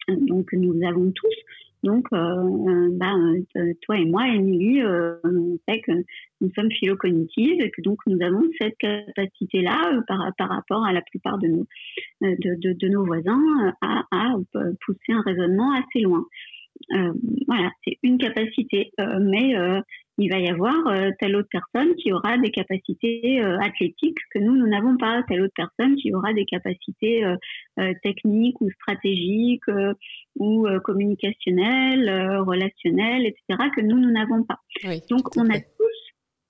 donc 0.08 0.54
nous 0.54 0.86
avons 0.88 1.12
tous 1.12 1.36
donc, 1.84 2.08
euh, 2.12 2.18
euh, 2.18 2.90
bah, 2.92 3.14
euh, 3.56 3.74
toi 3.82 3.98
et 3.98 4.06
moi, 4.06 4.28
Émilie, 4.28 4.82
on 4.84 5.58
sait 5.68 5.82
que 5.82 5.92
nous 6.42 6.52
sommes 6.56 6.72
philocognitives 6.72 7.62
et 7.62 7.72
que 7.72 7.82
donc 7.82 8.00
nous 8.08 8.22
avons 8.22 8.44
cette 8.60 8.78
capacité-là 8.78 10.02
par, 10.08 10.32
par 10.38 10.50
rapport 10.50 10.86
à 10.86 10.94
la 10.94 11.02
plupart 11.02 11.38
de 11.38 11.48
nos, 11.48 11.68
de, 12.22 12.74
de, 12.74 12.88
nos 12.88 13.06
voisins 13.06 13.74
à, 13.82 14.04
à, 14.12 14.36
pousser 14.86 15.12
un 15.14 15.22
raisonnement 15.22 15.72
assez 15.74 16.02
loin. 16.02 16.26
Euh, 16.94 17.14
voilà, 17.48 17.72
c'est 17.84 17.98
une 18.04 18.18
capacité, 18.18 18.92
euh, 19.00 19.20
mais 19.20 19.56
euh, 19.56 19.82
il 20.18 20.30
va 20.30 20.40
y 20.40 20.50
avoir 20.50 20.74
telle 21.20 21.36
autre 21.36 21.50
personne 21.52 21.96
qui 21.96 22.12
aura 22.12 22.38
des 22.38 22.50
capacités 22.50 23.40
athlétiques 23.42 24.18
que 24.32 24.40
nous, 24.40 24.56
nous 24.56 24.68
n'avons 24.68 24.98
pas, 24.98 25.24
telle 25.28 25.42
autre 25.42 25.54
personne 25.56 25.96
qui 25.96 26.14
aura 26.14 26.34
des 26.34 26.46
capacités 26.46 27.24
techniques 28.04 28.60
ou 28.62 28.70
stratégiques 28.72 29.68
ou 30.36 30.68
communicationnelles, 30.84 32.40
relationnelles, 32.40 33.26
etc., 33.26 33.70
que 33.76 33.82
nous, 33.82 34.00
nous 34.00 34.12
n'avons 34.12 34.44
pas. 34.44 34.60
Oui, 34.86 35.02
Donc, 35.10 35.36
on 35.38 35.50
a 35.50 35.60
tous 35.60 36.08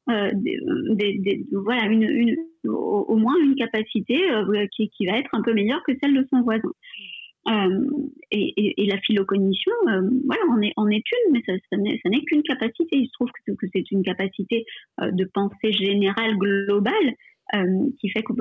euh, 0.09 0.29
des, 0.36 0.57
des, 0.91 1.19
des, 1.19 1.45
voilà 1.51 1.83
une, 1.88 2.03
une, 2.03 2.38
au, 2.63 3.17
moins 3.17 3.36
une 3.43 3.55
capacité 3.55 4.31
euh, 4.31 4.65
qui, 4.74 4.89
qui, 4.89 5.05
va 5.05 5.17
être 5.17 5.29
un 5.33 5.41
peu 5.41 5.53
meilleure 5.53 5.83
que 5.83 5.91
celle 6.01 6.13
de 6.13 6.25
son 6.31 6.43
voisin. 6.43 6.71
Euh, 7.50 7.86
et, 8.32 8.54
et, 8.58 8.84
et, 8.84 8.86
la 8.88 8.98
philocognition, 9.00 9.72
euh, 9.88 10.01
voilà, 10.25 10.42
on 10.51 10.62
est, 10.62 10.74
on 10.75 10.89
est 10.89 11.04
une, 11.27 11.34
mais 11.34 11.42
ça, 11.46 11.77
n'est 11.77 12.22
qu'une 12.24 12.44
capacité. 12.44 12.98
Il 12.98 13.08
se 13.08 13.13
trouve 13.13 13.30
que, 13.46 13.68
c'est 13.74 13.89
une 13.92 14.04
capacité 14.04 14.66
euh, 15.01 15.12
de 15.12 15.24
pensée 15.34 15.72
générale 15.72 16.36
globale 16.38 17.13
qui 18.01 18.10
fait 18.10 18.24
que, 18.24 18.34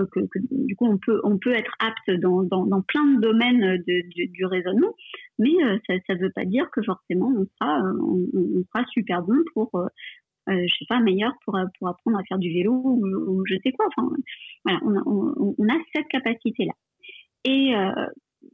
du 0.51 0.75
coup 0.75 0.87
on 0.87 0.99
peut 0.99 1.21
on 1.23 1.39
peut 1.39 1.53
être 1.53 1.71
apte 1.79 2.11
dans, 2.21 2.43
dans, 2.43 2.83
plein 2.83 3.05
de 3.05 3.21
domaines 3.21 3.81
du 3.87 4.45
raisonnement, 4.47 4.93
mais 5.39 5.53
ça 5.87 6.15
ne 6.15 6.19
veut 6.19 6.33
pas 6.35 6.45
dire 6.45 6.69
que 6.73 6.83
forcément 6.83 7.29
on 7.29 7.45
sera 7.45 7.83
on, 8.03 8.65
sera 8.65 8.85
super 8.89 9.23
bon 9.23 9.37
pour 9.55 9.71
je 10.49 10.75
sais 10.77 10.87
pas 10.89 10.99
meilleur 10.99 11.35
pour 11.45 11.57
pour 11.79 11.87
apprendre 11.87 12.19
à 12.19 12.25
faire 12.25 12.39
du 12.39 12.53
vélo 12.53 12.73
ou, 12.73 13.45
je 13.47 13.55
sais 13.63 13.71
quoi. 13.71 13.87
Enfin 13.97 14.09
voilà, 14.65 14.81
on 14.83 14.97
a, 14.97 15.03
on, 15.57 15.69
a 15.69 15.79
cette 15.95 16.09
capacité 16.09 16.65
là. 16.65 16.73
Et 17.45 17.75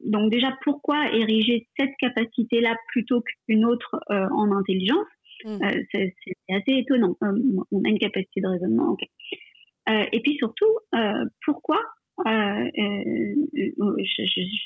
donc 0.05 0.31
déjà, 0.31 0.57
pourquoi 0.63 1.13
ériger 1.13 1.69
cette 1.79 1.95
capacité-là 1.99 2.77
plutôt 2.89 3.23
qu'une 3.23 3.65
autre 3.65 4.01
euh, 4.11 4.29
en 4.31 4.53
intelligence? 4.53 5.07
Hmm. 5.45 5.59
euh, 5.63 5.83
C'est 5.93 6.15
assez 6.51 6.79
étonnant. 6.79 7.17
Euh, 7.23 7.33
on 7.71 7.85
a 7.85 7.89
une 7.89 7.99
capacité 7.99 8.41
de 8.41 8.49
raisonnement, 8.49 8.93
ok. 8.93 9.03
et 10.13 10.21
puis 10.21 10.37
surtout, 10.37 10.79
pourquoi 11.45 11.81
Je 12.25 12.29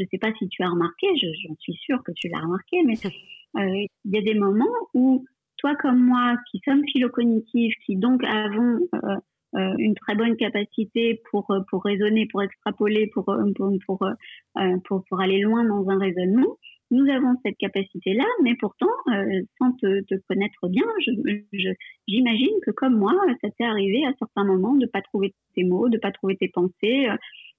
ne 0.02 0.09
sais 0.11 0.18
pas 0.18 0.33
si 0.38 0.49
tu 0.49 0.62
as 0.62 0.68
remarqué, 0.68 1.06
j'en 1.16 1.56
suis 1.59 1.75
sûre 1.75 2.02
que 2.04 2.12
tu 2.12 2.28
l'as 2.28 2.40
remarqué, 2.40 2.83
mais 2.85 2.95
il 3.54 3.88
y 4.04 4.18
a 4.18 4.23
des 4.23 4.35
moments 4.35 4.66
où 4.95 5.25
toi 5.56 5.75
comme 5.76 5.99
moi, 6.00 6.37
qui 6.50 6.61
sommes 6.64 6.85
philocognitifs, 6.87 7.75
qui 7.87 7.97
donc 7.97 8.23
avons 8.25 8.80
une 9.54 9.94
très 9.94 10.14
bonne 10.14 10.36
capacité 10.36 11.20
pour 11.30 11.50
euh, 11.50 11.60
pour 11.70 11.84
raisonner, 11.84 12.26
pour 12.30 12.42
extrapoler, 12.42 13.08
pour 13.12 13.28
euh, 13.28 13.52
pour 13.56 13.72
pour, 13.86 14.08
pour, 14.84 15.04
pour 15.08 15.20
aller 15.20 15.40
loin 15.40 15.64
dans 15.64 15.88
un 15.88 15.98
raisonnement. 15.98 16.56
Nous 16.92 17.10
avons 17.10 17.34
cette 17.44 17.56
capacité-là, 17.56 18.24
mais 18.44 18.54
pourtant, 18.60 18.86
sans 19.58 19.72
te, 19.72 20.02
te, 20.02 20.14
connaître 20.28 20.68
bien, 20.68 20.84
j'imagine 22.06 22.54
que 22.64 22.70
comme 22.70 22.96
moi, 22.96 23.12
ça 23.42 23.48
t'est 23.58 23.64
arrivé 23.64 24.06
à 24.06 24.12
certains 24.20 24.44
moments 24.44 24.76
de 24.76 24.86
pas 24.86 25.02
trouver 25.02 25.34
tes 25.56 25.64
mots, 25.64 25.88
de 25.88 25.98
pas 25.98 26.12
trouver 26.12 26.36
tes 26.36 26.46
pensées, 26.46 27.08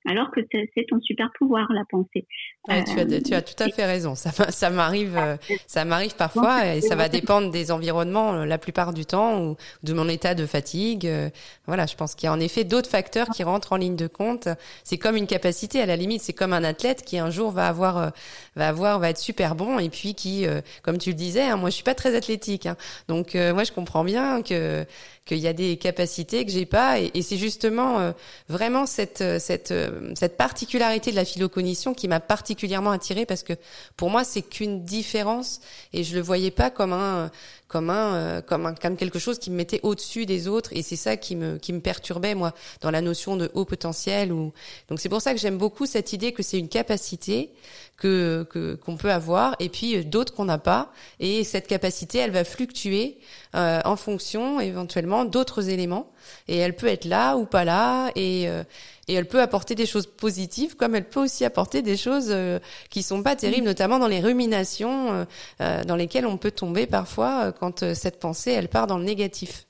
alors 0.08 0.32
que 0.32 0.40
c'est 0.52 0.86
ton 0.88 1.02
super 1.02 1.30
pouvoir 1.38 1.68
la 1.74 1.84
pensée. 1.90 2.26
tu, 2.68 3.00
as, 3.00 3.22
tu 3.22 3.34
as 3.34 3.42
tout 3.42 3.62
à 3.62 3.68
fait 3.68 3.86
raison. 3.86 4.16
Ça, 4.16 4.32
ça 4.52 4.70
m'arrive, 4.70 5.18
euh, 5.18 5.36
ça 5.68 5.84
m'arrive 5.84 6.16
parfois 6.16 6.76
et 6.76 6.82
ça 6.82 6.96
va 6.96 7.10
dépendre 7.10 7.52
des 7.52 7.72
environnements 7.72 8.34
euh, 8.34 8.46
la 8.46 8.58
plupart 8.58 8.94
du 8.94 9.06
temps 9.06 9.44
ou 9.44 9.58
de 9.84 9.94
mon 9.94 10.08
état 10.08 10.34
de 10.34 10.46
fatigue. 10.46 11.06
Euh, 11.06 11.30
voilà, 11.66 11.86
je 11.88 11.96
pense 11.96 12.16
qu'il 12.16 12.28
y 12.28 12.30
a 12.30 12.34
en 12.34 12.40
effet 12.40 12.64
d'autres 12.64 12.90
facteurs 12.90 13.28
qui 13.30 13.44
rentrent 13.44 13.74
en 13.74 13.78
ligne 13.78 13.98
de 13.98 14.08
compte. 14.08 14.48
C'est 14.86 14.98
comme 14.98 15.18
une 15.18 15.28
capacité 15.28 15.82
à 15.82 15.86
la 15.86 15.98
limite, 15.98 16.22
c'est 16.22 16.34
comme 16.34 16.54
un 16.54 16.64
athlète 16.64 17.04
qui 17.04 17.20
un 17.20 17.30
jour 17.30 17.52
va 17.52 17.68
avoir, 17.68 18.14
va 18.56 18.68
avoir, 18.70 19.00
va 19.00 19.10
être 19.10 19.18
super 19.18 19.56
bon 19.56 19.78
et 19.78 19.90
puis 19.90 20.16
qui, 20.16 20.46
comme 20.84 21.00
tu 21.00 21.10
le 21.10 21.16
disais, 21.16 21.44
hein, 21.44 21.58
moi 21.58 21.70
je 21.70 21.76
suis 21.76 21.84
pas 21.84 21.96
très 21.96 22.16
athlétique, 22.16 22.66
hein, 22.66 22.78
donc 23.10 23.36
moi 23.36 23.66
je 23.66 23.74
comprends 23.74 24.06
bien 24.06 24.42
que 24.42 24.86
qu'il 25.28 25.38
y 25.38 25.48
a 25.48 25.54
des 25.54 25.78
capacités 25.78 26.46
que 26.46 26.52
j'ai 26.52 26.66
pas 26.66 27.00
et, 27.00 27.22
c'est 27.22 27.38
justement 27.38 28.00
euh, 28.00 28.12
vraiment 28.48 28.86
cette 28.86 29.24
cette 29.40 29.74
euh, 30.01 30.13
cette 30.16 30.38
particularité 30.38 31.12
de 31.12 31.16
la 31.16 31.25
philocognition 31.25 31.94
qui 31.94 32.08
m'a 32.08 32.20
particulièrement 32.20 32.92
attirée 32.92 33.25
parce 33.25 33.44
que 33.44 33.54
pour 33.96 34.10
moi 34.10 34.24
c'est 34.24 34.42
qu'une 34.42 34.84
différence 34.84 35.60
et 35.94 36.04
je 36.04 36.16
le 36.16 36.22
voyais 36.22 36.51
pas 36.51 36.70
comme 36.70 36.94
un 36.94 37.32
comme 37.68 37.89
un 37.89 38.42
comme 38.42 38.66
un 38.66 38.75
comme 38.75 38.96
quelque 38.96 39.20
chose 39.20 39.39
qui 39.39 39.51
me 39.51 39.58
mettait 39.58 39.80
au-dessus 39.84 40.25
des 40.25 40.48
autres 40.48 40.72
et 40.74 40.82
c'est 40.82 40.96
ça 40.96 41.18
qui 41.18 41.36
me 41.36 41.58
qui 41.58 41.74
me 41.74 41.82
perturbait 41.82 42.36
moi 42.36 42.54
dans 42.82 42.92
la 42.92 43.01
notion 43.01 43.36
de 43.36 43.51
haut 43.54 43.66
potentiel 43.66 44.32
ou 44.32 44.54
donc 44.89 45.00
c'est 45.00 45.10
pour 45.10 45.22
ça 45.22 45.34
que 45.34 45.39
j'aime 45.39 45.58
beaucoup 45.58 45.86
cette 45.86 46.13
idée 46.13 46.32
que 46.32 46.44
c'est 46.44 46.60
une 46.60 46.70
capacité 46.70 47.51
que 47.98 48.77
qu'on 48.86 48.96
peut 48.96 49.12
avoir 49.12 49.56
et 49.60 49.70
puis 49.70 49.98
euh, 49.98 50.04
d'autres 50.04 50.34
qu'on 50.34 50.46
n'a 50.46 50.60
pas 50.60 50.92
et 51.20 51.44
cette 51.44 51.68
capacité 51.68 52.20
elle 52.20 52.32
va 52.32 52.44
fluctuer 52.44 53.18
euh, 53.56 53.82
en 53.86 53.96
fonction 53.96 54.60
éventuellement 54.60 55.25
d'autres 55.25 55.70
éléments 55.70 56.12
et 56.48 56.58
elle 56.58 56.75
peut 56.75 56.88
être 56.88 57.06
là 57.06 57.36
ou 57.38 57.46
pas 57.46 57.66
là 57.66 58.12
et 58.16 58.48
euh, 58.48 58.63
et 59.08 59.14
elle 59.14 59.28
peut 59.28 59.42
apporter 59.42 59.76
des 59.76 59.86
choses 59.86 60.08
positives 60.08 60.76
comme 60.76 60.96
elle 60.96 61.08
peut 61.08 61.22
aussi 61.22 61.46
apporter 61.46 61.82
des 61.82 61.98
choses 61.98 62.32
euh, 62.32 62.60
qui 62.90 63.04
sont 63.04 63.24
pas 63.24 63.36
terribles 63.36 63.66
notamment 63.66 64.00
dans 64.00 64.08
les 64.08 64.20
ruminations 64.20 65.26
dans 65.60 65.96
lesquelles 65.96 66.26
on 66.26 66.38
peut 66.38 66.52
tomber 66.52 66.88
parfois 66.88 67.52
quand 67.52 67.94
cette 67.94 68.20
pensée 68.20 68.52
elle 68.52 68.70
part 68.70 68.88
dans 68.88 68.98
le 68.98 69.04
négatif. 69.04 69.66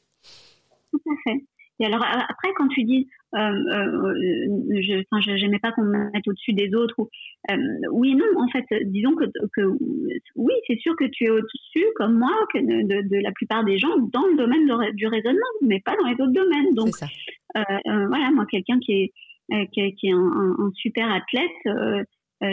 Tout 0.91 1.01
à 1.09 1.15
fait. 1.23 1.45
Et 1.79 1.85
alors 1.85 2.03
après 2.03 2.49
quand 2.57 2.67
tu 2.69 2.83
dis 2.83 3.07
euh, 3.35 3.39
euh, 3.39 4.13
je, 4.81 5.03
enfin, 5.11 5.35
j'aimais 5.35 5.59
pas 5.59 5.71
qu'on 5.73 5.83
me 5.83 6.11
mette 6.11 6.27
au-dessus 6.27 6.53
des 6.53 6.73
autres. 6.73 6.95
Ou, 6.97 7.09
euh, 7.51 7.55
oui 7.91 8.11
et 8.11 8.15
non, 8.15 8.25
en 8.37 8.47
fait, 8.47 8.65
disons 8.85 9.15
que, 9.15 9.25
que 9.53 9.61
oui, 10.35 10.53
c'est 10.67 10.79
sûr 10.79 10.95
que 10.95 11.05
tu 11.05 11.25
es 11.25 11.29
au-dessus, 11.29 11.85
comme 11.95 12.17
moi, 12.17 12.31
que 12.53 12.59
de, 12.59 13.07
de, 13.07 13.21
la 13.21 13.31
plupart 13.31 13.65
des 13.65 13.77
gens 13.77 13.97
dans 13.97 14.25
le 14.27 14.37
domaine 14.37 14.65
du 14.93 15.07
raisonnement, 15.07 15.41
mais 15.61 15.81
pas 15.81 15.95
dans 15.97 16.07
les 16.07 16.13
autres 16.13 16.33
domaines. 16.33 16.73
Donc, 16.73 16.89
voilà, 17.53 18.31
moi, 18.31 18.45
quelqu'un 18.49 18.79
qui 18.79 18.93
est 18.93 19.13
qui 19.71 19.79
est, 19.81 19.93
qui 19.93 20.07
est 20.07 20.13
un, 20.13 20.55
un, 20.59 20.71
super 20.75 21.09
athlète, 21.11 21.51
je, 21.65 22.47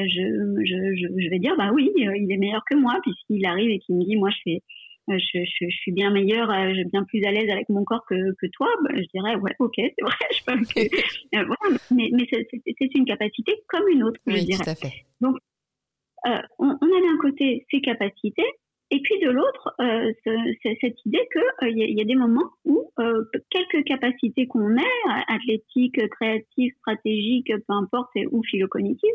je, 0.64 0.94
je, 0.96 1.30
vais 1.30 1.38
dire, 1.38 1.56
bah 1.56 1.70
oui, 1.74 1.90
il 1.96 2.30
est 2.32 2.36
meilleur 2.36 2.62
que 2.70 2.76
moi, 2.76 2.98
puisqu'il 3.02 3.44
arrive 3.46 3.70
et 3.70 3.78
qu'il 3.80 3.96
me 3.96 4.04
dit, 4.04 4.16
moi, 4.16 4.30
je 4.30 4.38
fais 4.44 4.62
euh, 5.10 5.18
je, 5.18 5.44
je, 5.44 5.68
suis 5.68 5.92
bien 5.92 6.10
meilleure, 6.10 6.50
euh, 6.50 6.70
je 6.70 6.76
suis 6.76 6.84
bien 6.86 7.04
plus 7.04 7.22
à 7.24 7.30
l'aise 7.30 7.50
avec 7.50 7.68
mon 7.68 7.84
corps 7.84 8.04
que, 8.08 8.14
que 8.40 8.46
toi, 8.52 8.68
bah, 8.82 8.94
je 8.94 9.04
dirais 9.12 9.36
ouais, 9.36 9.54
ok, 9.58 9.74
c'est 9.76 10.00
vrai, 10.00 10.14
je 10.32 10.44
peux. 10.46 11.38
Euh, 11.38 11.44
voilà, 11.44 11.78
mais, 11.90 12.08
mais 12.12 12.26
c'est 12.30 12.94
une 12.94 13.04
capacité 13.04 13.52
comme 13.68 13.86
une 13.88 14.02
autre, 14.04 14.18
je 14.26 14.38
dirais. 14.38 14.64
Tout 14.64 14.70
à 14.70 14.74
fait. 14.74 15.04
Donc, 15.20 15.36
euh, 16.26 16.38
on, 16.58 16.68
on, 16.68 16.86
a 16.86 17.00
d'un 17.02 17.18
côté 17.20 17.66
ces 17.70 17.82
capacités, 17.82 18.46
et 18.94 19.00
puis 19.00 19.18
de 19.20 19.30
l'autre, 19.30 19.74
euh, 19.80 20.12
cette 20.80 21.04
idée 21.04 21.26
qu'il 21.32 21.70
il 21.70 21.78
y, 21.78 21.94
y, 21.94 22.00
a 22.00 22.04
des 22.04 22.14
moments 22.14 22.50
où 22.64 22.90
quelques 23.50 23.84
capacités 23.86 24.46
qu'on 24.46 24.76
ait, 24.76 25.24
athlétiques, 25.28 26.08
créatives, 26.10 26.72
stratégiques, 26.78 27.52
peu 27.66 27.74
importe, 27.74 28.10
ou 28.30 28.42
philocognitive, 28.44 29.14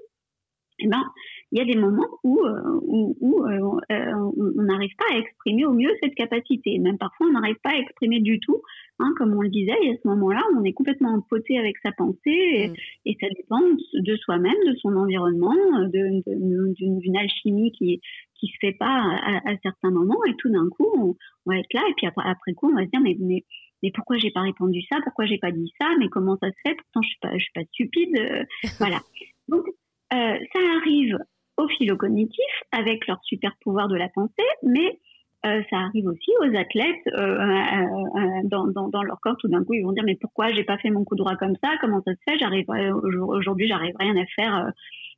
eh 0.80 0.88
ben, 0.88 1.04
il 1.52 1.60
y 1.60 1.62
a 1.62 1.66
des 1.66 1.80
moments 1.80 2.08
où, 2.24 2.40
euh, 2.46 2.80
où, 2.84 3.16
où 3.20 3.44
euh, 3.46 3.80
euh, 3.92 4.32
on 4.38 4.64
n'arrive 4.64 4.96
pas 4.98 5.14
à 5.14 5.18
exprimer 5.18 5.66
au 5.66 5.74
mieux 5.74 5.92
cette 6.02 6.16
capacité. 6.16 6.78
Même 6.80 6.98
parfois, 6.98 7.28
on 7.28 7.34
n'arrive 7.34 7.58
pas 7.64 7.72
à 7.72 7.80
exprimer 7.80 8.20
du 8.20 8.40
tout. 8.40 8.62
Hein, 9.00 9.14
comme 9.18 9.34
on 9.34 9.42
le 9.42 9.50
disait, 9.50 9.76
et 9.84 9.92
à 9.92 9.96
ce 10.02 10.08
moment-là, 10.10 10.44
on 10.58 10.64
est 10.66 10.74
complètement 10.74 11.14
empoté 11.14 11.58
avec 11.58 11.78
sa 11.84 11.94
pensée 11.94 12.20
et, 12.26 12.68
mm. 12.68 12.74
et 13.06 13.18
ça 13.20 13.28
dépend 13.34 13.62
de 13.94 14.16
soi-même, 14.18 14.58
de 14.68 14.76
son 14.76 14.96
environnement, 14.96 15.56
d'une 15.88 17.18
alchimie 17.18 17.72
qui 17.72 18.02
qui 18.40 18.48
se 18.48 18.58
fait 18.62 18.74
pas 18.74 18.86
à, 18.86 19.50
à, 19.50 19.58
certains 19.64 19.92
moments. 19.92 20.24
Et 20.28 20.36
tout 20.38 20.50
d'un 20.50 20.68
coup, 20.70 20.88
on, 20.96 21.16
on, 21.46 21.52
va 21.52 21.60
être 21.60 21.74
là 21.74 21.82
et 21.90 21.94
puis 21.96 22.08
après, 22.08 22.24
après 22.26 22.54
coup, 22.54 22.72
on 22.72 22.76
va 22.76 22.86
se 22.86 22.90
dire 22.90 23.02
mais, 23.02 23.18
mais 23.20 23.44
mais 23.84 23.92
pourquoi 23.92 24.18
j'ai 24.18 24.32
pas 24.32 24.42
répondu 24.42 24.82
ça? 24.92 24.98
Pourquoi 25.04 25.26
j'ai 25.26 25.38
pas 25.38 25.52
dit 25.52 25.72
ça? 25.80 25.88
Mais 26.00 26.10
comment 26.10 26.38
ça 26.42 26.50
se 26.50 26.58
fait? 26.66 26.76
Pourtant, 26.76 27.02
je 27.02 27.08
suis 27.08 27.20
pas, 27.22 27.32
je 27.34 27.44
suis 27.44 27.54
pas 27.54 27.64
stupide. 27.66 28.48
voilà. 28.78 29.00
Donc, 29.48 29.66
euh, 30.14 30.38
ça 30.54 30.60
arrive 30.82 31.18
aux 31.58 31.68
philocognitifs 31.70 32.64
avec 32.72 33.08
leur 33.08 33.20
super 33.24 33.56
pouvoir 33.62 33.88
de 33.88 33.96
la 33.96 34.10
pensée, 34.10 34.34
mais 34.64 35.00
euh, 35.46 35.62
ça 35.70 35.78
arrive 35.78 36.08
aussi 36.08 36.32
aux 36.42 36.56
athlètes 36.56 37.08
euh, 37.08 38.42
dans, 38.44 38.68
dans, 38.68 38.90
dans, 38.90 39.04
leur 39.04 39.20
corps. 39.22 39.38
Tout 39.38 39.48
d'un 39.48 39.64
coup, 39.64 39.74
ils 39.74 39.84
vont 39.84 39.94
dire 39.94 40.04
mais 40.06 40.18
pourquoi 40.20 40.50
j'ai 40.50 40.64
pas 40.64 40.78
fait 40.78 40.90
mon 40.90 41.06
coup 41.06 41.16
droit 41.16 41.36
comme 41.36 41.56
ça? 41.64 41.72
Comment 41.80 42.02
ça 42.04 42.12
se 42.14 42.20
fait? 42.28 42.40
J'arrive 42.40 42.66
aujourd'hui, 43.04 43.68
j'arrive 43.68 43.96
rien 44.00 44.16
à 44.18 44.26
faire 44.36 44.72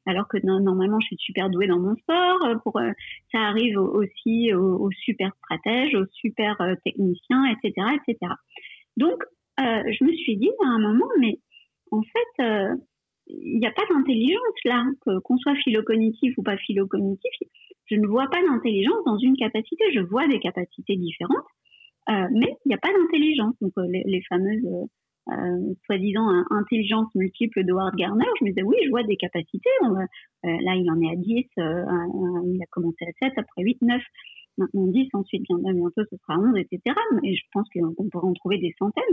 alors 0.05 0.27
que 0.27 0.37
normalement 0.43 0.99
je 0.99 1.07
suis 1.07 1.17
super 1.17 1.49
douée 1.49 1.67
dans 1.67 1.79
mon 1.79 1.95
sport. 1.95 2.39
Pour 2.63 2.79
ça 3.31 3.39
arrive 3.39 3.79
aussi 3.79 4.53
aux, 4.53 4.89
super 4.91 5.31
stratèges, 5.37 5.95
aux 5.95 6.07
super 6.11 6.57
techniciens, 6.83 7.45
etc., 7.45 7.87
etc. 7.95 8.33
Donc 8.97 9.23
je 9.57 10.03
me 10.03 10.13
suis 10.13 10.37
dit 10.37 10.49
à 10.63 10.67
un 10.67 10.79
moment 10.79 11.09
mais 11.19 11.39
en 11.91 12.01
fait 12.01 12.43
il 13.27 13.59
n'y 13.59 13.67
a 13.67 13.71
pas 13.71 13.83
d'intelligence 13.89 14.63
là, 14.65 14.85
qu'on 15.23 15.37
soit 15.37 15.55
philocognitif 15.55 16.37
ou 16.37 16.43
pas 16.43 16.57
philocognitif. 16.57 17.31
Je 17.85 17.95
ne 17.95 18.07
vois 18.07 18.27
pas 18.27 18.41
d'intelligence 18.41 19.03
dans 19.05 19.17
une 19.17 19.35
capacité. 19.35 19.83
Je 19.93 19.99
vois 19.99 20.27
des 20.27 20.39
capacités 20.39 20.95
différentes, 20.95 21.45
euh, 22.09 22.27
mais 22.31 22.55
il 22.65 22.69
n'y 22.69 22.73
a 22.73 22.77
pas 22.77 22.91
d'intelligence. 22.93 23.55
Donc 23.61 23.73
euh, 23.77 23.87
les, 23.87 24.21
fameuses 24.29 24.65
euh, 25.29 25.73
soi-disant 25.85 26.27
intelligence 26.49 27.13
multiple 27.15 27.63
de 27.63 27.71
Howard 27.71 27.95
Gardner, 27.95 28.25
je 28.39 28.45
me 28.45 28.49
disais 28.49 28.63
oui, 28.63 28.75
je 28.85 28.89
vois 28.89 29.03
des 29.03 29.17
capacités. 29.17 29.69
là, 30.43 30.75
il 30.75 30.89
en 30.89 30.99
est 31.01 31.11
à 31.11 31.15
10, 31.15 31.45
il 31.57 32.59
a 32.61 32.65
commencé 32.71 33.05
à 33.05 33.27
7, 33.27 33.33
après 33.37 33.61
8, 33.63 33.81
9 33.81 34.01
maintenant 34.57 34.87
10, 34.87 35.09
ensuite 35.13 35.43
bientôt 35.47 36.03
ce 36.09 36.17
sera 36.17 36.39
11, 36.39 36.57
etc. 36.57 36.95
Et 37.23 37.35
je 37.35 37.43
pense 37.53 37.67
qu'on 37.69 38.09
pourrait 38.09 38.27
en 38.27 38.33
trouver 38.33 38.57
des 38.57 38.73
centaines. 38.77 39.03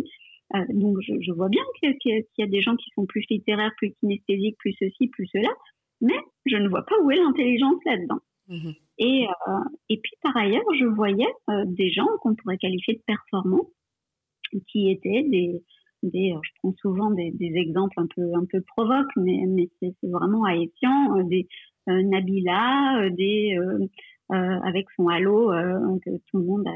Euh, 0.55 0.65
donc 0.71 0.99
je, 1.03 1.13
je, 1.21 1.33
vois 1.33 1.49
bien 1.49 1.63
qu'il 1.79 1.95
y, 2.39 2.43
a 2.43 2.47
des 2.47 2.63
gens 2.63 2.77
qui 2.77 2.91
sont 2.95 3.07
plus 3.07 3.25
littéraires, 3.29 3.73
plus 3.77 3.93
kinesthésiques, 4.01 4.57
plus 4.59 4.75
ceci, 4.79 5.09
plus 5.09 5.27
cela, 5.27 5.51
mais 6.01 6.19
je 6.47 6.57
ne 6.57 6.69
vois 6.69 6.85
pas 6.87 6.95
où 7.03 7.11
est 7.11 7.17
l'intelligence 7.17 7.79
là-dedans. 7.85 8.21
Mhm. 8.49 8.75
Et, 8.99 9.27
euh, 9.27 9.53
et 9.91 9.99
puis 9.99 10.13
par 10.23 10.37
ailleurs, 10.37 10.65
je 10.79 10.87
voyais 10.87 11.29
euh, 11.51 11.65
des 11.67 11.91
gens 11.91 12.07
qu'on 12.23 12.35
pourrait 12.35 12.57
qualifier 12.57 12.95
de 12.95 13.03
performants, 13.07 13.69
qui 14.69 14.91
étaient 14.91 15.25
des, 15.25 15.63
des 16.03 16.35
je 16.43 16.51
prends 16.61 16.75
souvent 16.81 17.11
des, 17.11 17.33
exemples 17.41 17.99
un 17.99 18.07
peu 18.15 18.23
un 18.35 18.45
peu 18.45 18.61
provoques, 18.63 19.15
mais, 19.17 19.69
c'est 19.81 19.95
vraiment 20.03 20.45
haïtien, 20.45 21.25
des 21.25 21.49
Nabila, 21.87 23.09
des 23.11 23.59
avec 24.31 24.87
son 24.97 25.09
halo 25.09 25.51
que 26.05 26.11
tout 26.31 26.39
le 26.39 26.45
monde 26.45 26.67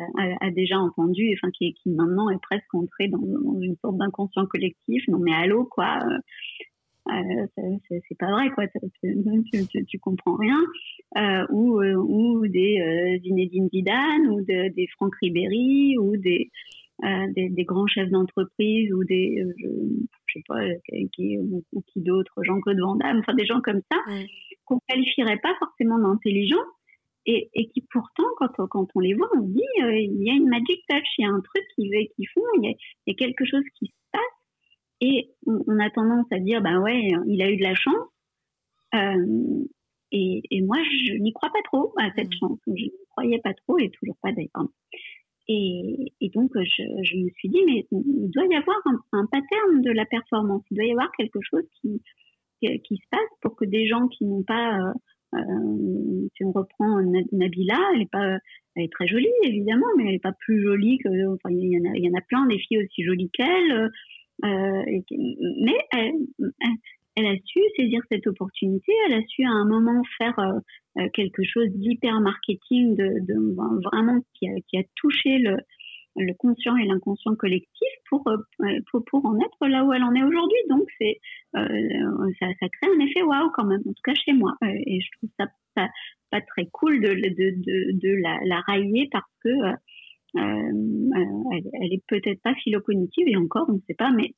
a, 0.40 0.50
déjà 0.50 0.78
entendu, 0.78 1.35
enfin 1.35 1.50
qui, 1.52 1.74
maintenant 1.87 2.30
est 2.30 2.40
presque 2.40 2.74
entré 2.74 3.08
dans, 3.08 3.20
une 3.61 3.76
sorte 3.82 3.98
d'inconscient 3.98 4.46
collectif. 4.46 5.06
Non 5.08 5.18
mais 5.18 5.35
halo 5.35 5.64
quoi, 5.64 5.98
euh, 7.08 7.46
c'est 7.88 8.18
pas 8.18 8.30
vrai 8.30 8.50
quoi 8.50 8.64
tu, 8.68 9.85
tu, 9.87 9.98
comprends 9.98 10.37
rien 10.37 10.58
euh, 11.16 11.44
ou 11.50 11.80
euh, 11.80 11.94
ou 11.94 12.46
des 12.46 12.78
euh, 12.80 13.18
Zinedine 13.22 13.68
Zidane 13.70 14.28
ou 14.28 14.40
de, 14.42 14.72
des 14.72 14.87
Franck 14.96 15.16
Ribéry 15.16 15.98
ou 15.98 16.16
des 16.16 16.48
euh, 16.48 16.82
des, 17.03 17.49
des, 17.49 17.65
grands 17.65 17.87
chefs 17.87 18.11
d'entreprise 18.11 18.93
ou 18.93 19.05
des 19.05 19.45
je, 19.59 19.67
je, 20.27 20.33
sais 20.33 20.43
pas 20.47 20.61
qui 21.12 21.38
ou, 21.38 21.65
qui 21.88 22.01
d'autres 22.01 22.43
Jean-Claude 22.43 22.79
Van 22.79 22.95
Damme 22.97 23.19
enfin 23.19 23.35
des 23.35 23.45
gens 23.45 23.61
comme 23.61 23.81
ça 23.91 23.99
qu'on 24.65 24.79
qualifierait 24.88 25.38
pas 25.38 25.55
forcément 25.59 25.99
d'intelligents 25.99 26.65
et, 27.27 27.51
et, 27.55 27.69
qui 27.69 27.83
pourtant, 27.93 28.27
quand, 28.37 28.67
quand 28.69 28.88
on 28.95 29.01
les 29.01 29.15
voit, 29.15 29.29
on 29.37 29.43
se 29.43 29.53
dit, 29.53 29.62
il 29.77 30.25
y 30.25 30.31
a 30.31 30.35
une 30.35 30.49
magic 30.49 30.81
touch, 30.88 31.07
il 31.19 31.23
y 31.23 31.25
a 31.25 31.31
un 31.31 31.41
truc 31.41 31.62
qui, 31.77 31.88
qui 32.17 32.27
font, 32.27 32.43
il 32.59 32.65
y, 32.65 32.69
a, 32.69 32.75
il 33.07 33.12
y 33.12 33.12
a 33.12 33.15
quelque 33.15 33.45
chose 33.45 33.62
qui 33.79 33.87
se 33.87 33.93
passe 34.11 34.23
et 35.01 35.31
on, 35.47 35.79
a 35.81 35.91
tendance 35.91 36.27
à 36.31 36.38
dire, 36.38 36.62
ben 36.62 36.81
ouais, 36.81 37.11
il 37.27 37.43
a 37.43 37.51
eu 37.51 37.57
de 37.57 37.62
la 37.62 37.75
chance. 37.75 38.09
Euh, 38.95 39.65
et, 40.12 40.43
et, 40.51 40.62
moi, 40.62 40.79
je 40.83 41.15
n'y 41.15 41.33
crois 41.33 41.51
pas 41.51 41.62
trop 41.65 41.93
à 41.99 42.12
cette 42.15 42.29
mmh. 42.29 42.38
chance. 42.38 42.59
Je 42.67 42.73
n'y 42.73 42.93
croyais 43.11 43.41
pas 43.41 43.55
trop 43.55 43.79
et 43.79 43.91
toujours 43.91 44.17
pas 44.23 44.31
d'ailleurs. 44.33 44.69
Et, 45.48 46.31
donc, 46.35 46.50
je, 46.55 47.16
me 47.16 47.28
suis 47.31 47.48
dit, 47.48 47.61
mais 47.66 47.87
il 47.90 48.31
doit 48.31 48.46
y 48.46 48.55
avoir 48.55 48.76
un, 49.12 49.26
pattern 49.26 49.83
de 49.83 49.90
la 49.90 50.07
performance. 50.07 50.62
Il 50.70 50.76
doit 50.76 50.87
y 50.87 50.92
avoir 50.92 51.11
quelque 51.18 51.40
chose 51.42 51.64
qui, 51.81 52.00
se 52.61 53.09
passe 53.11 53.20
pour 53.40 53.57
que 53.57 53.64
des 53.64 53.87
gens 53.87 54.07
qui 54.09 54.24
n'ont 54.24 54.44
pas, 54.44 54.78
euh, 54.78 54.92
euh, 55.35 56.28
si 56.37 56.44
on 56.44 56.52
reprend 56.52 57.00
Nabila, 57.33 57.78
elle 57.94 58.02
est 58.02 58.11
pas, 58.11 58.38
elle 58.76 58.85
est 58.85 58.92
très 58.92 59.07
jolie 59.07 59.26
évidemment, 59.42 59.87
mais 59.96 60.09
elle 60.09 60.14
est 60.14 60.22
pas 60.22 60.35
plus 60.38 60.62
jolie 60.62 60.98
que, 60.98 61.35
enfin, 61.35 61.50
il 61.50 61.72
y 61.72 61.78
en 61.78 61.90
a, 61.90 61.96
il 61.96 62.05
y 62.05 62.09
en 62.09 62.18
a 62.18 62.22
plein 62.22 62.46
des 62.46 62.59
filles 62.59 62.85
aussi 62.85 63.02
jolies 63.02 63.31
qu'elle. 63.31 63.90
Euh, 64.44 64.83
mais 65.61 65.78
elle, 65.92 66.14
elle, 67.16 67.27
a 67.27 67.35
su 67.44 67.61
saisir 67.77 68.01
cette 68.11 68.27
opportunité, 68.27 68.92
elle 69.07 69.14
a 69.14 69.22
su 69.27 69.44
à 69.44 69.51
un 69.51 69.64
moment 69.64 70.03
faire 70.18 70.38
euh, 70.38 70.59
euh, 70.98 71.09
quelque 71.14 71.42
chose 71.44 71.68
d'hyper 71.70 72.20
marketing, 72.20 72.96
de, 72.96 73.55
vraiment 73.92 74.20
qui 74.35 74.48
a, 74.48 74.83
touché 74.96 75.38
le, 75.38 75.57
conscient 76.38 76.77
et 76.77 76.85
l'inconscient 76.85 77.35
collectif 77.37 77.88
pour, 78.11 78.25
pour, 79.07 79.25
en 79.25 79.38
être 79.40 79.66
là 79.66 79.85
où 79.85 79.92
elle 79.92 80.03
en 80.03 80.14
est 80.14 80.22
aujourd'hui. 80.22 80.59
Donc 80.68 80.87
c'est 80.98 81.18
euh, 81.57 82.33
ça, 82.38 82.46
crée 82.61 82.90
un 82.94 83.01
effet 83.01 83.22
waouh 83.22 83.51
quand 83.55 83.64
même, 83.64 83.81
en 83.81 83.92
tout 83.92 84.03
cas 84.05 84.14
chez 84.14 84.33
moi. 84.33 84.55
Et 84.62 85.01
je 85.01 85.09
trouve 85.18 85.31
ça, 85.38 85.46
pas 86.31 86.40
très 86.40 86.66
cool 86.72 87.01
de, 87.01 88.46
la, 88.46 88.61
railler 88.66 89.09
parce 89.12 89.31
que 89.44 89.48
euh, 89.48 90.40
euh, 90.40 91.61
elle, 91.75 91.92
est 91.92 92.03
peut-être 92.09 92.40
pas 92.40 92.55
philocognitive 92.55 93.29
et 93.29 93.37
encore 93.37 93.66
on 93.68 93.75
ne 93.75 93.81
sait 93.87 93.94
pas, 93.94 94.11
mais 94.11 94.33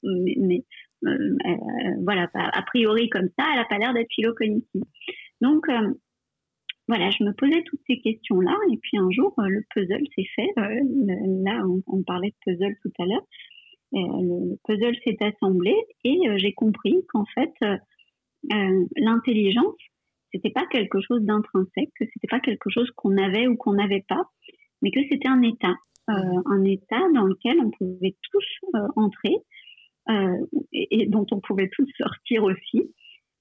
euh, 1.06 1.94
voilà, 2.02 2.28
a 2.34 2.62
priori 2.62 3.08
comme 3.08 3.28
ça, 3.38 3.46
elle 3.52 3.60
a 3.60 3.64
pas 3.64 3.78
l'air 3.78 3.94
d'être 3.94 4.12
philocognitive. 4.14 4.82
Donc 5.40 5.66
voilà, 6.88 7.10
je 7.10 7.24
me 7.24 7.32
posais 7.32 7.62
toutes 7.64 7.80
ces 7.88 8.00
questions-là 8.00 8.56
et 8.72 8.76
puis 8.78 8.98
un 8.98 9.10
jour 9.10 9.34
le 9.38 9.62
puzzle 9.74 10.06
s'est 10.14 10.28
fait. 10.36 10.48
là, 10.56 11.62
on, 11.86 12.02
parlait 12.02 12.30
de 12.30 12.36
puzzle 12.44 12.76
tout 12.82 12.92
à 12.98 13.06
l'heure. 13.06 13.26
le 13.92 14.56
puzzle 14.64 14.96
s'est 15.04 15.18
assemblé 15.20 15.74
et 16.04 16.18
j'ai 16.36 16.52
compris 16.52 17.04
qu'en 17.08 17.24
fait 17.34 17.52
l'intelligence 18.96 19.76
c'était 20.34 20.50
pas 20.50 20.66
quelque 20.66 21.00
chose 21.00 21.22
d'intrinsèque, 21.22 21.90
que 21.98 22.04
c'était 22.12 22.28
pas 22.28 22.40
quelque 22.40 22.68
chose 22.68 22.90
qu'on 22.96 23.16
avait 23.16 23.46
ou 23.46 23.56
qu'on 23.56 23.74
n'avait 23.74 24.04
pas, 24.08 24.24
mais 24.82 24.90
que 24.90 25.00
c'était 25.08 25.28
un 25.28 25.42
état, 25.42 25.76
euh, 26.10 26.42
un 26.46 26.64
état 26.64 27.00
dans 27.14 27.24
lequel 27.24 27.58
on 27.60 27.70
pouvait 27.70 28.16
tous 28.30 28.44
euh, 28.74 28.88
entrer 28.96 29.36
euh, 30.10 30.46
et, 30.72 31.06
dont 31.06 31.26
on 31.32 31.40
pouvait 31.40 31.70
tous 31.72 31.88
sortir 31.96 32.44
aussi. 32.44 32.92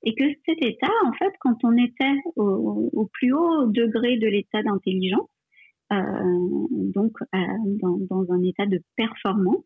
Et 0.06 0.16
que 0.16 0.24
cet 0.46 0.64
état, 0.64 0.92
en 1.06 1.14
fait, 1.14 1.32
quand 1.40 1.56
on 1.64 1.78
était 1.78 2.18
au, 2.36 3.10
plus 3.14 3.34
haut 3.34 3.68
degré 3.68 4.18
de 4.18 4.28
l'état 4.28 4.62
d'intelligence, 4.62 5.30
donc 5.90 7.14
dans, 7.32 7.98
dans, 8.10 8.32
un 8.34 8.42
état 8.44 8.66
de 8.66 8.82
performance, 8.98 9.64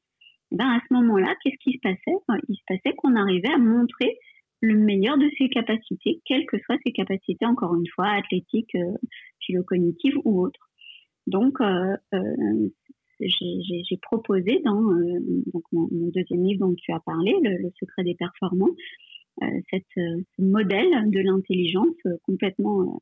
ben 0.51 0.67
à 0.67 0.79
ce 0.88 0.93
moment-là, 0.93 1.33
qu'est-ce 1.41 1.57
qui 1.57 1.77
se 1.77 1.81
passait? 1.81 2.17
Il 2.49 2.55
se 2.55 2.63
passait 2.67 2.95
qu'on 2.95 3.15
arrivait 3.15 3.51
à 3.51 3.57
montrer 3.57 4.17
le 4.62 4.75
meilleur 4.75 5.17
de 5.17 5.29
ses 5.38 5.49
capacités, 5.49 6.21
quelles 6.25 6.45
que 6.45 6.57
soient 6.60 6.77
ses 6.86 6.91
capacités, 6.91 7.45
encore 7.45 7.75
une 7.75 7.88
fois, 7.93 8.07
athlétiques, 8.07 8.75
euh, 8.75 8.93
philo-cognitives 9.41 10.17
ou 10.25 10.41
autres. 10.41 10.69
Donc, 11.27 11.60
euh, 11.62 11.95
euh, 12.13 12.69
j'ai 13.19 13.97
proposé 14.01 14.62
dans 14.63 14.91
euh, 14.91 15.19
mon, 15.71 15.88
deuxième 16.13 16.43
livre 16.43 16.67
dont 16.67 16.75
tu 16.75 16.91
as 16.91 16.99
parlé, 16.99 17.36
Le, 17.43 17.69
secret 17.80 18.03
des 18.03 18.15
performants, 18.15 18.75
cette, 19.69 19.86
ce 19.95 20.41
modèle 20.41 21.12
de 21.12 21.19
l'intelligence 21.19 21.95
complètement 22.23 22.99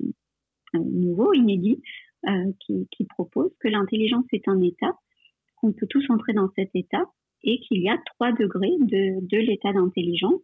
nouveau, 0.73 1.33
inédit, 1.33 1.81
qui, 2.59 3.05
propose 3.09 3.51
que 3.59 3.67
l'intelligence 3.69 4.25
est 4.33 4.47
un 4.47 4.61
état, 4.61 4.97
qu'on 5.57 5.71
peut 5.71 5.87
tous 5.87 6.05
entrer 6.09 6.33
dans 6.33 6.49
cet 6.55 6.71
état 6.73 7.05
et 7.43 7.59
qu'il 7.59 7.81
y 7.81 7.89
a 7.89 7.97
trois 8.13 8.31
degrés 8.33 8.75
de, 8.79 9.25
de 9.25 9.37
l'état 9.37 9.71
d'intelligence 9.71 10.41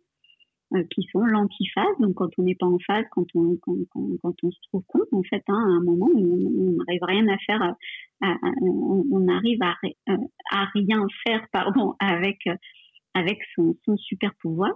euh, 0.74 0.84
qui 0.90 1.04
sont 1.12 1.20
l'antiphase. 1.20 1.98
Donc, 2.00 2.14
quand 2.16 2.30
on 2.38 2.44
n'est 2.44 2.56
pas 2.56 2.66
en 2.66 2.78
phase, 2.88 3.04
quand 3.12 3.26
on, 3.36 3.56
se 3.56 4.68
trouve 4.70 4.84
con, 4.88 5.02
en 5.12 5.24
fait, 5.24 5.44
hein, 5.50 5.54
à 5.54 5.70
un 5.70 5.82
moment, 5.82 6.08
on 6.16 6.78
n'arrive 6.78 7.04
rien 7.04 7.28
à 7.28 7.38
faire, 7.40 7.76
on, 8.22 9.06
on, 9.12 9.28
arrive 9.28 9.62
à, 9.62 9.76
euh, 10.10 10.18
rien 10.74 11.06
faire, 11.28 11.46
pardon, 11.52 11.96
avec, 12.00 12.40
avec 13.14 13.40
son, 13.54 13.76
super 13.98 14.32
pouvoir. 14.42 14.72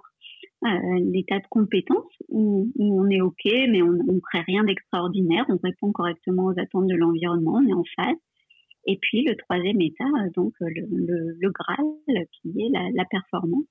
Euh, 0.66 0.70
l'état 1.14 1.40
de 1.40 1.48
compétence 1.50 2.12
où, 2.28 2.70
on 2.78 3.10
est 3.10 3.22
OK, 3.22 3.46
mais 3.46 3.82
on 3.82 3.94
ne 3.94 4.20
crée 4.20 4.42
rien 4.42 4.66
d'extraordinaire, 4.66 5.46
on 5.48 5.58
répond 5.64 5.94
correctement 5.94 6.48
aux 6.48 6.60
attentes 6.60 6.88
de 6.88 6.96
l'environnement, 6.96 7.62
on 7.64 7.68
est 7.70 7.74
en 7.74 7.84
phase. 7.96 8.18
Et 8.86 8.98
puis 9.02 9.24
le 9.24 9.38
troisième 9.38 9.80
état, 9.80 10.04
donc 10.36 10.54
le, 10.60 11.36
le, 11.40 11.50
Graal, 11.52 11.86
qui 12.34 12.50
est 12.60 12.70
la 12.70 13.06
performance, 13.06 13.66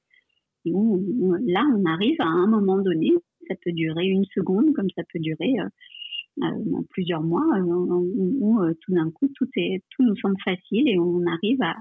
là, 0.67 1.65
on 1.77 1.85
arrive 1.85 2.21
à 2.21 2.27
un 2.27 2.47
moment 2.47 2.79
donné, 2.79 3.13
ça 3.49 3.55
peut 3.63 3.73
durer 3.73 4.07
une 4.07 4.25
seconde, 4.35 4.73
comme 4.75 4.89
ça 4.97 5.03
peut 5.13 5.19
durer 5.19 5.55
euh, 5.61 6.45
euh 6.45 6.83
plusieurs 6.91 7.23
mois, 7.23 7.47
euh, 7.57 7.63
où, 7.63 8.61
tout 8.81 8.95
d'un 8.95 9.11
coup, 9.11 9.29
tout, 9.35 9.49
est, 9.57 9.83
tout 9.91 10.03
nous 10.03 10.17
semble 10.17 10.37
facile 10.45 10.89
et 10.89 10.99
on 10.99 11.23
arrive 11.27 11.61
à, 11.63 11.77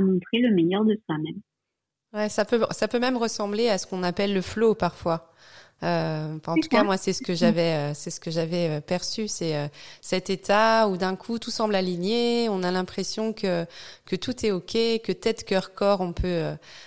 montrer 0.00 0.38
le 0.38 0.54
meilleur 0.54 0.84
de 0.84 0.98
soi-même. 1.04 2.28
Ça 2.28 2.44
peut, 2.44 2.60
ça 2.70 2.86
peut 2.86 3.00
même 3.00 3.16
ressembler 3.16 3.68
à 3.68 3.76
ce 3.76 3.86
qu'on 3.86 4.04
appelle 4.04 4.32
le 4.32 4.40
flow 4.40 4.74
parfois. 4.74 5.32
Euh, 5.84 6.38
en 6.46 6.54
tout 6.54 6.68
cas, 6.68 6.82
moi, 6.82 6.96
c'est 6.96 7.12
ce 7.12 7.22
que 7.22 7.34
j'avais, 7.34 7.74
euh, 7.74 7.94
c'est 7.94 8.10
ce 8.10 8.18
que 8.18 8.30
j'avais 8.30 8.68
euh, 8.68 8.80
perçu, 8.80 9.28
c'est 9.28 9.70
cet 10.00 10.30
état 10.30 10.88
où 10.88 10.96
d'un 10.96 11.14
coup 11.14 11.38
tout 11.38 11.50
semble 11.50 11.74
aligné, 11.74 12.48
on 12.48 12.62
a 12.62 12.70
l'impression 12.70 13.32
que 13.32 13.66
que 14.06 14.16
tout 14.16 14.46
est 14.46 14.50
ok, 14.50 14.72
que 15.02 15.12
tête, 15.12 15.44
cœur, 15.44 15.74
corps, 15.74 16.00
on 16.00 16.12
peut, 16.12 16.44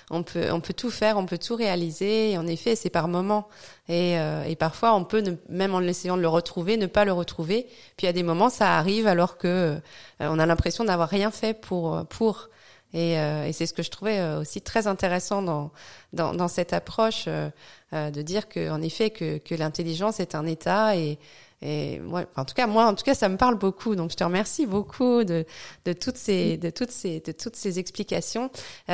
on 0.10 0.24
peut, 0.24 0.52
on 0.52 0.62
peut 0.62 0.74
tout 0.74 0.90
faire, 0.90 1.18
on 1.18 1.26
peut 1.26 1.38
tout 1.38 1.56
réaliser. 1.56 2.32
Et 2.32 2.38
en 2.38 2.48
effet, 2.48 2.76
c'est 2.76 2.90
par 2.90 3.08
moments. 3.08 3.48
Et, 3.90 4.16
et 4.48 4.56
parfois, 4.56 4.94
on 4.94 5.04
peut, 5.04 5.22
ne, 5.22 5.32
même 5.50 5.74
en 5.74 5.82
essayant 5.82 6.18
de 6.18 6.22
le 6.22 6.28
retrouver, 6.28 6.78
ne 6.78 6.86
pas 6.88 7.06
le 7.06 7.14
retrouver. 7.14 7.68
Puis 7.98 8.08
à 8.08 8.14
des 8.14 8.24
moments, 8.24 8.50
ça 8.50 8.78
arrive 8.78 9.08
alors 9.08 9.38
que 9.38 9.80
on 10.20 10.40
a 10.40 10.46
l'impression 10.46 10.84
d'avoir 10.84 11.10
rien 11.10 11.32
fait 11.32 11.54
pour 11.54 12.06
pour 12.08 12.50
et, 12.98 13.20
euh, 13.20 13.46
et 13.46 13.54
c'est 13.54 13.68
ce 13.68 13.74
que 13.76 13.84
je 13.84 13.92
trouvais 13.92 14.18
euh, 14.18 14.40
aussi 14.40 14.60
très 14.60 14.88
intéressant 14.88 15.44
dans, 15.44 15.70
dans, 16.14 16.34
dans 16.34 16.48
cette 16.48 16.74
approche 16.74 17.26
euh, 17.28 17.52
de 17.92 18.22
dire 18.24 18.50
que, 18.50 18.72
en 18.72 18.82
effet, 18.82 19.12
que, 19.12 19.38
que 19.38 19.54
l'intelligence 19.54 20.20
est 20.20 20.34
un 20.34 20.48
état 20.48 20.98
et, 20.98 21.20
et 21.62 22.00
moi, 22.00 22.26
en 22.36 22.44
tout 22.44 22.56
cas, 22.56 22.66
moi, 22.66 22.88
en 22.88 22.96
tout 22.96 23.04
cas, 23.04 23.14
ça 23.14 23.30
me 23.30 23.38
parle 23.38 23.56
beaucoup. 23.56 23.96
Donc, 23.96 24.10
je 24.10 24.16
te 24.16 24.24
remercie 24.24 24.66
beaucoup 24.66 25.24
de, 25.24 25.46
de 25.86 25.94
toutes 25.94 26.18
ces, 26.18 26.58
de 26.58 26.72
toutes 26.72 26.90
ces, 26.90 27.20
de 27.20 27.32
toutes 27.32 27.56
ces 27.56 27.78
explications. 27.78 28.50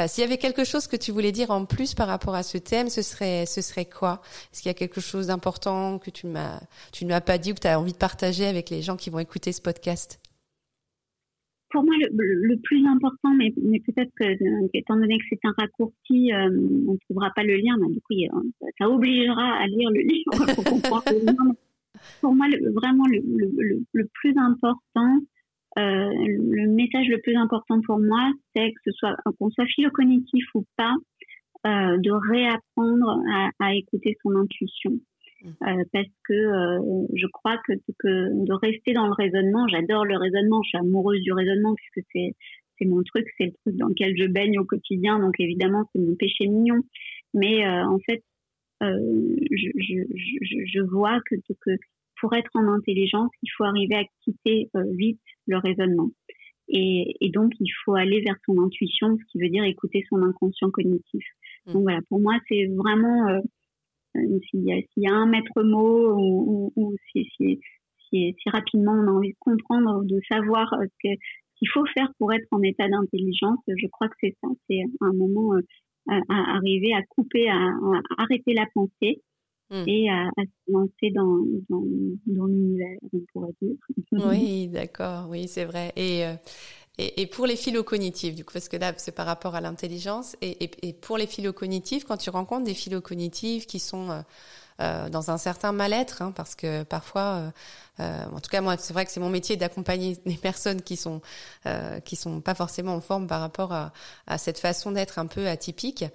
S'il 0.08 0.22
y 0.22 0.26
avait 0.26 0.38
quelque 0.38 0.66
chose 0.66 0.88
que 0.88 0.98
tu 0.98 1.14
voulais 1.14 1.32
dire 1.32 1.52
en 1.52 1.64
plus 1.64 1.94
par 1.94 2.08
rapport 2.08 2.36
à 2.36 2.44
ce 2.44 2.58
thème, 2.58 2.90
ce 2.90 3.02
serait, 3.02 3.46
ce 3.46 3.62
serait 3.62 3.86
quoi? 3.86 4.22
Est-ce 4.52 4.62
qu'il 4.62 4.70
y 4.70 4.72
a 4.72 4.76
quelque 4.76 5.02
chose 5.02 5.28
d'important 5.28 5.98
que 5.98 6.10
tu 6.10 6.28
m'as, 6.28 6.60
tu 6.92 7.06
ne 7.06 7.10
m'as 7.10 7.22
pas 7.22 7.38
dit 7.38 7.52
ou 7.52 7.56
que 7.56 7.62
tu 7.62 7.68
as 7.68 7.80
envie 7.80 7.94
de 7.94 7.98
partager 7.98 8.46
avec 8.48 8.70
les 8.70 8.82
gens 8.82 8.98
qui 8.98 9.10
vont 9.10 9.20
écouter 9.20 9.52
ce 9.52 9.62
podcast? 9.62 10.20
Pour 11.74 11.84
moi, 11.84 11.96
le, 11.98 12.56
plus 12.62 12.86
important, 12.86 13.34
mais, 13.36 13.52
mais 13.62 13.80
peut-être 13.80 14.12
que, 14.16 14.24
euh, 14.24 14.68
étant 14.76 14.96
donné 14.96 15.18
que 15.18 15.24
c'est 15.28 15.40
un 15.44 15.54
raccourci, 15.58 16.32
euh, 16.32 16.48
on 16.88 16.94
ne 16.94 16.98
trouvera 17.00 17.32
pas 17.36 17.44
le 17.44 17.56
lien, 17.56 17.76
mais 17.82 17.92
du 17.92 18.00
coup, 18.02 18.14
ça 18.78 18.88
obligera 18.88 19.56
à 19.56 19.66
lire 19.66 19.90
le 19.90 20.02
livre 20.02 20.54
pour 20.56 20.64
comprendre 20.64 21.04
le 21.12 21.26
lien. 21.26 21.56
Pour 22.22 22.36
moi, 22.36 22.46
vraiment, 22.76 23.06
le, 23.08 24.08
plus 24.14 24.38
important, 24.38 25.18
euh, 25.80 26.10
le 26.14 26.70
message 26.70 27.08
le 27.08 27.20
plus 27.22 27.36
important 27.36 27.82
pour 27.82 28.00
moi, 28.00 28.32
c'est 28.56 28.72
que 28.72 28.82
ce 28.86 28.92
soit 28.92 29.16
qu'on 29.40 29.50
soit 29.50 29.66
philocognitif 29.66 30.46
ou 30.54 30.64
pas, 30.78 30.94
de 31.66 32.12
réapprendre 32.30 33.22
à, 33.32 33.50
à, 33.60 33.74
écouter 33.74 34.18
son 34.22 34.36
intuition. 34.36 35.00
Mmh. 35.44 35.84
parce 35.92 36.08
que 36.28 36.78
je 37.14 37.28
crois 37.28 37.58
que, 37.68 37.74
que 38.00 38.46
de 38.46 38.54
rester 38.54 38.94
dans 38.94 39.08
le 39.08 39.14
raisonnement, 39.14 39.68
j'adore 39.68 40.06
le 40.06 40.18
raisonnement, 40.18 40.62
je 40.64 40.70
suis 40.70 40.78
amoureuse 40.78 41.22
du 41.22 41.32
raisonnement 41.32 41.74
puisque 41.76 42.08
c'est 42.12 42.36
c'est 42.80 42.86
mon 42.86 43.04
truc, 43.04 43.28
c'est 43.38 43.46
le 43.46 43.54
truc 43.62 43.76
dans 43.78 43.88
lequel 43.88 44.16
je 44.18 44.26
baigne 44.26 44.58
au 44.58 44.66
quotidien, 44.66 45.20
donc 45.20 45.36
évidemment 45.40 45.88
c'est 45.94 46.02
mon 46.02 46.16
péché 46.16 46.48
mignon. 46.48 46.82
Mais 47.36 47.68
en 47.68 48.00
fait, 48.00 48.24
je, 48.82 48.88
je, 49.52 49.96
je, 50.42 50.66
je, 50.66 50.80
vois 50.82 51.20
que, 51.30 51.36
que 51.62 51.72
pour 52.20 52.34
être 52.34 52.50
en 52.56 52.68
intelligence, 52.68 53.30
il 53.44 53.50
faut 53.56 53.64
arriver 53.64 53.96
à 53.96 54.04
quitter 54.24 54.70
vite 54.98 55.20
le 55.46 55.58
raisonnement. 55.58 56.10
Et, 56.70 57.16
et, 57.20 57.30
donc, 57.30 57.52
il 57.60 57.70
faut 57.84 57.96
aller 57.96 58.22
vers 58.22 58.38
son 58.46 58.60
intuition, 58.62 59.18
ce 59.18 59.32
qui 59.32 59.40
veut 59.40 59.50
dire 59.50 59.64
écouter 59.64 60.06
son 60.10 60.22
inconscient 60.24 60.70
cognitif. 60.70 61.24
Mmh. 61.66 61.74
Donc 61.74 61.84
voilà, 61.84 62.00
pour 62.10 62.20
moi, 62.20 62.40
c'est 62.48 62.66
vraiment, 62.68 63.28
euh, 63.28 63.40
euh, 63.40 63.42
s'il 64.14 64.62
y, 64.62 64.88
y, 64.98 65.08
a 65.08 65.14
un 65.14 65.26
maître 65.26 65.64
mot 65.64 66.14
ou, 66.14 66.72
ou, 66.76 66.84
ou 66.84 66.96
si, 67.12 67.26
si, 67.38 67.60
si, 68.10 68.36
si, 68.42 68.50
rapidement 68.50 68.94
on 68.94 69.08
a 69.08 69.12
envie 69.12 69.32
de 69.32 69.38
comprendre, 69.40 70.04
de 70.04 70.20
savoir 70.30 70.72
euh, 70.74 70.86
ce 71.04 71.10
qu'il 71.56 71.70
faut 71.74 71.86
faire 71.94 72.12
pour 72.20 72.34
être 72.34 72.48
en 72.52 72.62
état 72.62 72.88
d'intelligence, 72.88 73.60
je 73.68 73.88
crois 73.88 74.10
que 74.10 74.16
c'est 74.22 74.36
ça. 74.42 74.48
C'est 74.70 74.82
un 75.02 75.14
moment 75.14 75.54
à, 76.10 76.16
à, 76.30 76.56
arriver 76.56 76.94
à 76.94 77.02
couper, 77.04 77.50
à, 77.50 77.56
à 77.56 78.02
arrêter 78.24 78.54
la 78.54 78.66
pensée 78.74 79.22
Mmh. 79.74 79.84
et 79.88 80.10
à, 80.10 80.30
se 80.38 80.72
lancer 80.72 81.10
dans, 81.16 81.40
dans, 81.68 81.84
dans 82.28 82.46
l'univers, 82.46 82.98
on 83.12 83.20
pourrait 83.32 83.54
dire. 83.60 83.76
Oui, 84.12 84.68
d'accord, 84.72 85.28
oui, 85.30 85.48
c'est 85.48 85.66
vrai. 85.66 85.92
Et, 85.96 86.26
euh, 86.26 86.36
et, 86.98 87.22
et, 87.22 87.28
pour 87.28 87.48
les 87.48 87.56
phylocognitifs, 87.56 88.36
du 88.36 88.46
coup, 88.46 88.54
parce 88.54 88.70
que 88.70 88.78
là, 88.78 88.94
c'est 88.98 89.12
par 89.12 89.26
rapport 89.26 89.56
à 89.56 89.62
l'intelligence, 89.62 90.36
et, 90.42 90.64
et, 90.64 90.72
et, 90.88 90.94
pour 90.94 91.18
les 91.18 91.28
phylocognitifs, 91.28 92.04
quand 92.06 92.18
tu 92.18 92.30
rencontres 92.30 92.66
des 92.66 92.74
phylocognitifs 92.74 93.66
qui 93.66 93.80
sont 93.80 94.12
euh, 94.12 94.22
euh 94.80 95.10
dans 95.10 95.32
un 95.32 95.38
certain 95.38 95.72
mal-être, 95.72 96.22
hein, 96.22 96.32
parce 96.32 96.56
que 96.56 96.84
parfois, 96.84 97.52
euh, 98.00 98.26
en 98.32 98.40
tout 98.40 98.50
cas 98.50 98.62
moi, 98.62 98.76
c'est 98.78 98.94
vrai 98.94 99.06
que 99.06 99.12
c'est 99.12 99.20
mon 99.20 99.30
métier 99.30 99.58
d'accompagner 99.58 100.18
des 100.26 100.38
personnes 100.38 100.82
qui 100.82 100.98
sont 100.98 101.22
qui 102.06 102.16
sont 102.16 102.42
pas 102.42 102.56
forcément 102.56 102.96
en 102.96 103.02
forme 103.02 103.28
par 103.28 103.42
rapport 103.42 103.74
à, 103.74 103.94
à 104.28 104.38
cette 104.38 104.60
façon 104.60 104.92
d'être 104.92 105.20
un 105.20 105.28
peu 105.28 105.48
atypique. 105.48 106.06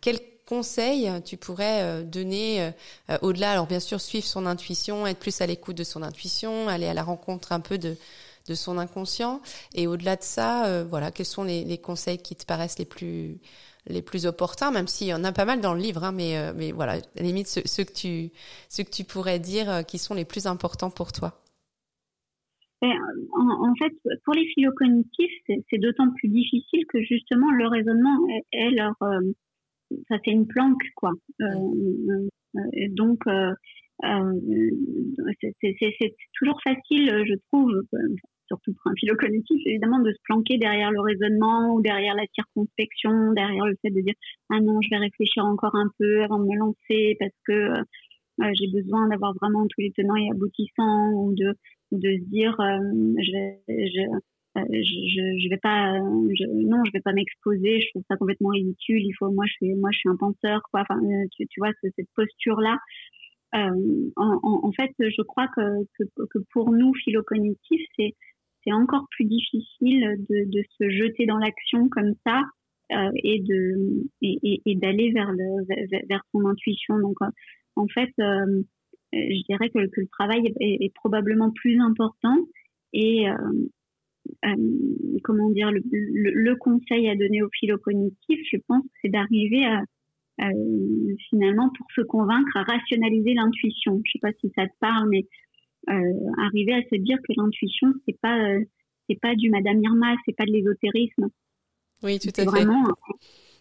quel 0.00 0.20
conseils 0.46 1.10
tu 1.24 1.36
pourrais 1.36 1.82
euh, 1.82 2.02
donner 2.02 2.62
euh, 2.62 2.70
euh, 3.10 3.18
au-delà 3.20 3.50
Alors 3.50 3.66
bien 3.66 3.80
sûr, 3.80 4.00
suivre 4.00 4.26
son 4.26 4.46
intuition, 4.46 5.06
être 5.06 5.18
plus 5.18 5.40
à 5.40 5.46
l'écoute 5.46 5.76
de 5.76 5.84
son 5.84 6.02
intuition, 6.02 6.68
aller 6.68 6.86
à 6.86 6.94
la 6.94 7.02
rencontre 7.02 7.52
un 7.52 7.60
peu 7.60 7.76
de, 7.76 7.96
de 8.46 8.54
son 8.54 8.78
inconscient. 8.78 9.40
Et 9.74 9.86
au-delà 9.86 10.16
de 10.16 10.22
ça, 10.22 10.84
voilà, 10.84 11.10
quels 11.10 11.26
sont 11.26 11.44
les, 11.44 11.64
les, 11.64 11.78
conseils 11.78 12.18
qui 12.18 12.36
te 12.36 12.44
paraissent 12.44 12.78
les 12.78 12.84
plus 12.84 13.38
les 13.88 14.02
plus 14.02 14.26
opportuns, 14.26 14.72
même 14.72 14.88
s'il 14.88 15.06
y 15.06 15.14
en 15.14 15.22
a 15.22 15.30
pas 15.30 15.44
mal 15.44 15.60
dans 15.60 15.72
le 15.72 15.80
livre, 15.80 16.02
hein, 16.02 16.10
mais 16.10 16.34
mais 16.54 16.72
voilà, 16.72 16.94
à 16.94 16.96
la 17.14 17.22
limite 17.22 17.46
ceux, 17.46 17.62
ceux, 17.64 17.84
que 17.84 17.92
tu 17.92 18.30
ceux 18.68 18.82
que 18.82 18.90
tu 18.90 19.04
pourrais 19.04 19.38
dire 19.38 19.86
qui 19.86 19.98
sont 19.98 20.14
les 20.14 20.24
plus 20.24 20.46
importants 20.46 20.90
pour 20.90 21.12
toi. 21.12 21.40
En, 22.82 23.70
en, 23.70 23.74
fait, 23.76 23.92
pour 24.24 24.34
les 24.34 24.46
phylocognitifs, 24.54 25.32
c'est 25.46 25.78
d'autant 25.78 26.10
plus 26.16 26.28
difficile 26.28 26.84
que 26.88 27.00
justement 27.02 27.50
le 27.52 27.68
raisonnement 27.68 28.26
est, 28.52 28.70
leur 28.70 28.94
ça 30.08 30.16
c'est 30.24 30.30
une 30.30 30.46
planque 30.46 30.82
quoi. 30.94 31.12
Euh, 31.40 32.28
euh, 32.56 32.60
donc 32.90 33.26
euh, 33.26 33.52
c'est 35.60 36.14
toujours 36.34 36.60
facile, 36.62 37.24
je 37.26 37.34
trouve, 37.48 37.72
surtout 38.46 38.72
pour 38.74 38.92
un 38.92 38.94
philo 38.96 39.16
cognitif, 39.16 39.60
évidemment, 39.66 40.00
de 40.00 40.12
se 40.12 40.18
planquer 40.24 40.58
derrière 40.58 40.90
le 40.90 41.00
raisonnement 41.00 41.74
ou 41.74 41.82
derrière 41.82 42.14
la 42.14 42.26
circonspection, 42.34 43.32
derrière 43.32 43.66
le 43.66 43.76
fait 43.82 43.90
de 43.90 44.00
dire 44.00 44.14
ah 44.50 44.60
non, 44.60 44.80
je 44.80 44.90
vais 44.90 44.98
réfléchir 44.98 45.44
encore 45.44 45.74
un 45.74 45.90
peu 45.98 46.22
avant 46.22 46.38
de 46.38 46.44
me 46.44 46.56
lancer 46.56 47.16
parce 47.18 47.34
que 47.46 47.72
j'ai 48.52 48.68
besoin 48.70 49.08
d'avoir 49.08 49.34
vraiment 49.40 49.66
tous 49.66 49.80
les 49.80 49.92
tenants 49.92 50.16
et 50.16 50.30
aboutissants 50.30 51.12
ou 51.12 51.34
de 51.34 51.54
de 51.92 52.18
se 52.18 52.30
dire 52.30 52.56
je, 52.58 53.56
je 53.68 54.20
euh, 54.56 54.62
je, 54.72 55.38
je 55.38 55.48
vais 55.50 55.58
pas, 55.58 55.94
je, 55.94 56.44
non, 56.66 56.82
je 56.84 56.92
vais 56.92 57.00
pas 57.00 57.12
m'exposer. 57.12 57.80
Je 57.80 57.88
trouve 57.90 58.02
ça 58.08 58.16
complètement 58.16 58.50
ridicule. 58.50 59.02
Il 59.02 59.12
faut, 59.18 59.30
moi, 59.30 59.44
je 59.46 59.52
suis, 59.52 59.74
moi, 59.74 59.90
je 59.92 59.98
suis 59.98 60.08
un 60.08 60.16
penseur, 60.16 60.62
quoi. 60.70 60.82
Enfin, 60.82 60.98
euh, 61.02 61.26
tu, 61.32 61.46
tu 61.46 61.60
vois, 61.60 61.70
cette 61.82 62.08
posture-là. 62.14 62.78
Euh, 63.54 64.10
en, 64.16 64.40
en, 64.42 64.72
fait, 64.72 64.90
je 64.98 65.22
crois 65.22 65.48
que, 65.48 65.84
que, 65.98 66.04
que 66.30 66.38
pour 66.52 66.72
nous, 66.72 66.92
philocognitifs, 66.94 67.86
c'est 67.96 68.14
c'est 68.66 68.72
encore 68.72 69.06
plus 69.10 69.24
difficile 69.24 70.24
de, 70.28 70.62
se 70.78 70.90
jeter 70.90 71.26
dans 71.26 71.38
l'action 71.38 71.88
comme 71.88 72.14
ça 72.26 72.42
euh, 72.92 73.10
et 73.22 73.40
d'aller 74.74 75.12
vers 75.12 75.32
le 75.32 75.64
son 76.32 76.46
intuition. 76.46 76.98
Donc, 76.98 77.16
en 77.76 77.86
fait, 77.88 78.10
euh, 78.20 78.62
je 79.12 79.42
dirais 79.48 79.70
que, 79.70 79.78
le 79.78 80.08
travail 80.08 80.52
est, 80.60 80.94
probablement 80.94 81.50
plus 81.50 81.80
important 81.80 82.36
et, 82.92 83.28
euh, 83.28 84.56
comment 85.22 85.50
dire, 85.50 85.70
le, 85.72 86.54
conseil 86.56 87.08
à 87.08 87.16
donner 87.16 87.42
aux 87.42 87.50
philocognitifs, 87.58 88.40
je 88.50 88.58
pense, 88.66 88.84
c'est 89.02 89.10
d'arriver 89.10 89.64
finalement, 91.30 91.70
pour 91.70 91.86
se 91.94 92.02
convaincre, 92.02 92.56
à 92.56 92.62
rationaliser 92.64 93.34
l'intuition. 93.34 94.02
Je 94.04 94.12
sais 94.12 94.18
pas 94.20 94.32
si 94.40 94.52
ça 94.54 94.66
te 94.66 94.74
parle, 94.80 95.08
mais 95.08 95.20
euh, 95.20 95.45
arriver 95.86 96.74
à 96.74 96.82
se 96.82 96.96
dire 96.96 97.18
que 97.18 97.32
l'intuition, 97.36 97.92
c'est 98.06 98.18
pas, 98.20 98.38
euh, 98.38 98.64
c'est 99.08 99.20
pas 99.20 99.34
du 99.34 99.50
Madame 99.50 99.82
Irma, 99.82 100.14
c'est 100.24 100.36
pas 100.36 100.44
de 100.44 100.52
l'ésotérisme. 100.52 101.28
Oui, 102.02 102.18
tout 102.18 102.28
à 102.28 102.42
fait. 102.42 102.44
Vraiment, 102.44 102.84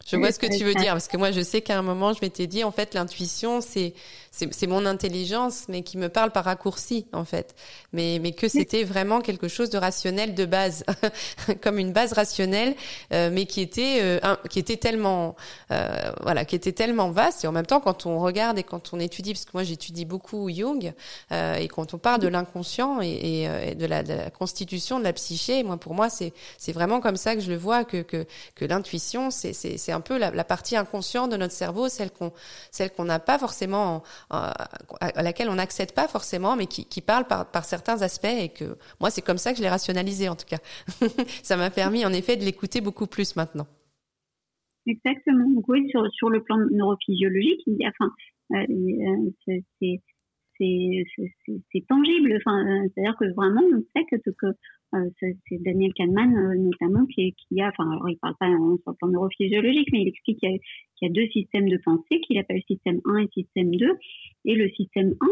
je 0.05 0.17
vois 0.17 0.31
ce 0.31 0.39
que 0.39 0.45
tu 0.45 0.63
veux 0.63 0.75
dire 0.75 0.93
parce 0.93 1.07
que 1.07 1.17
moi 1.17 1.31
je 1.31 1.41
sais 1.41 1.61
qu'à 1.61 1.77
un 1.77 1.81
moment 1.81 2.13
je 2.13 2.19
m'étais 2.21 2.45
dit 2.45 2.63
en 2.63 2.71
fait 2.71 2.93
l'intuition 2.93 3.59
c'est 3.59 3.93
c'est 4.31 4.67
mon 4.67 4.85
intelligence 4.85 5.65
mais 5.69 5.81
qui 5.81 5.97
me 5.97 6.09
parle 6.09 6.31
par 6.31 6.45
raccourci 6.45 7.07
en 7.13 7.25
fait. 7.25 7.55
Mais 7.93 8.19
mais 8.21 8.33
que 8.33 8.47
c'était 8.47 8.83
vraiment 8.83 9.21
quelque 9.21 9.47
chose 9.47 9.69
de 9.69 9.77
rationnel 9.77 10.35
de 10.35 10.45
base 10.45 10.83
comme 11.61 11.79
une 11.79 11.93
base 11.93 12.13
rationnelle 12.13 12.75
euh, 13.13 13.29
mais 13.31 13.45
qui 13.45 13.61
était 13.61 13.99
euh, 14.01 14.19
qui 14.49 14.59
était 14.59 14.77
tellement 14.77 15.35
euh, 15.71 16.11
voilà 16.21 16.45
qui 16.45 16.55
était 16.55 16.73
tellement 16.73 17.09
vaste. 17.11 17.43
Et 17.43 17.47
en 17.47 17.51
même 17.51 17.65
temps 17.65 17.79
quand 17.79 18.05
on 18.05 18.19
regarde 18.19 18.59
et 18.59 18.63
quand 18.63 18.93
on 18.93 18.99
étudie 18.99 19.33
parce 19.33 19.45
que 19.45 19.51
moi 19.53 19.63
j'étudie 19.63 20.05
beaucoup 20.05 20.49
Jung 20.49 20.93
et 21.31 21.67
quand 21.67 21.93
on 21.93 21.97
parle 21.97 22.19
de 22.19 22.27
l'inconscient 22.27 23.01
et, 23.01 23.43
et 23.43 23.75
de, 23.75 23.85
la, 23.85 24.03
de, 24.03 24.13
la, 24.13 24.29
constitution 24.29 24.99
de 24.99 25.03
la 25.03 25.13
psyché 25.13 25.63
moi 25.63 25.77
pour 25.77 25.93
moi 25.93 26.09
c'est 26.09 26.33
c'est 26.57 26.73
vraiment 26.73 26.99
comme 26.99 27.17
ça 27.17 27.35
que 27.35 27.41
je 27.41 27.49
le 27.49 27.57
vois 27.57 27.85
que 27.85 28.01
que 28.01 28.25
que 28.55 28.65
l'intuition 28.65 29.31
c'est 29.31 29.53
c'est 29.53 29.94
un 29.95 30.01
peu 30.01 30.17
la, 30.17 30.43
partie 30.43 30.75
inconsciente 30.75 31.31
de 31.31 31.37
notre 31.37 31.53
cerveau, 31.53 31.87
celle 31.87 32.11
qu'on 32.11 32.31
celle 32.71 32.91
qu'on 32.91 33.05
n'a 33.05 33.19
pas 33.19 33.39
forcément, 33.39 34.03
euh, 34.33 34.51
à 34.99 35.23
laquelle 35.23 35.49
on 35.49 35.55
n'accède 35.55 35.93
pas 35.93 36.07
forcément, 36.07 36.55
mais 36.55 36.67
qui, 36.67 37.01
parle 37.01 37.25
par, 37.25 37.65
certains 37.65 38.01
aspects 38.01 38.25
et 38.25 38.49
que 38.49 38.77
moi 38.99 39.09
c'est 39.09 39.21
comme 39.21 39.37
ça 39.37 39.51
que 39.51 39.57
je 39.57 39.63
l'ai 39.63 39.69
rationalisé 39.69 40.29
en 40.29 40.35
tout 40.35 40.45
cas. 40.47 40.59
ça 41.43 41.57
m'a 41.57 41.69
permis 41.69 42.05
en 42.05 42.13
effet 42.13 42.35
de 42.35 42.43
l'écouter 42.43 42.81
beaucoup 42.81 43.07
plus 43.07 43.35
maintenant. 43.35 43.67
Exactement. 44.85 45.49
Donc 45.49 45.67
oui, 45.67 45.89
sur, 45.89 46.29
le 46.29 46.43
plan 46.43 46.57
neurophysiologique, 46.71 47.67
enfin, 47.87 48.11
euh, 48.53 49.63
c'est 49.79 49.99
c'est 50.57 51.85
tangible. 51.87 52.37
Enfin, 52.37 52.63
c'est-à-dire 52.93 53.15
que 53.19 53.25
vraiment, 53.33 53.61
on 53.73 53.81
sait 53.95 54.05
que, 54.09 54.17
que 54.17 54.45
euh, 54.45 54.53
c'est 55.19 55.63
Daniel 55.63 55.93
Kahneman 55.93 56.35
euh, 56.35 56.55
notamment 56.55 57.05
qui, 57.05 57.33
a, 57.59 57.67
enfin, 57.67 57.89
alors 57.91 58.09
il 58.09 58.17
parle 58.17 58.35
pas 58.39 58.47
en, 58.47 58.77
en 59.01 59.07
neurophysiologique, 59.07 59.89
mais 59.91 60.01
il 60.01 60.07
explique 60.07 60.39
qu'il 60.39 60.59
y, 61.01 61.05
a 61.05 61.09
deux 61.09 61.27
systèmes 61.27 61.69
de 61.69 61.77
pensée 61.77 62.21
qu'il 62.21 62.37
appelle 62.37 62.61
système 62.67 62.99
1 63.05 63.17
et 63.17 63.27
système 63.33 63.75
2. 63.75 63.91
Et 64.45 64.55
le 64.55 64.69
système 64.71 65.15
1, 65.21 65.27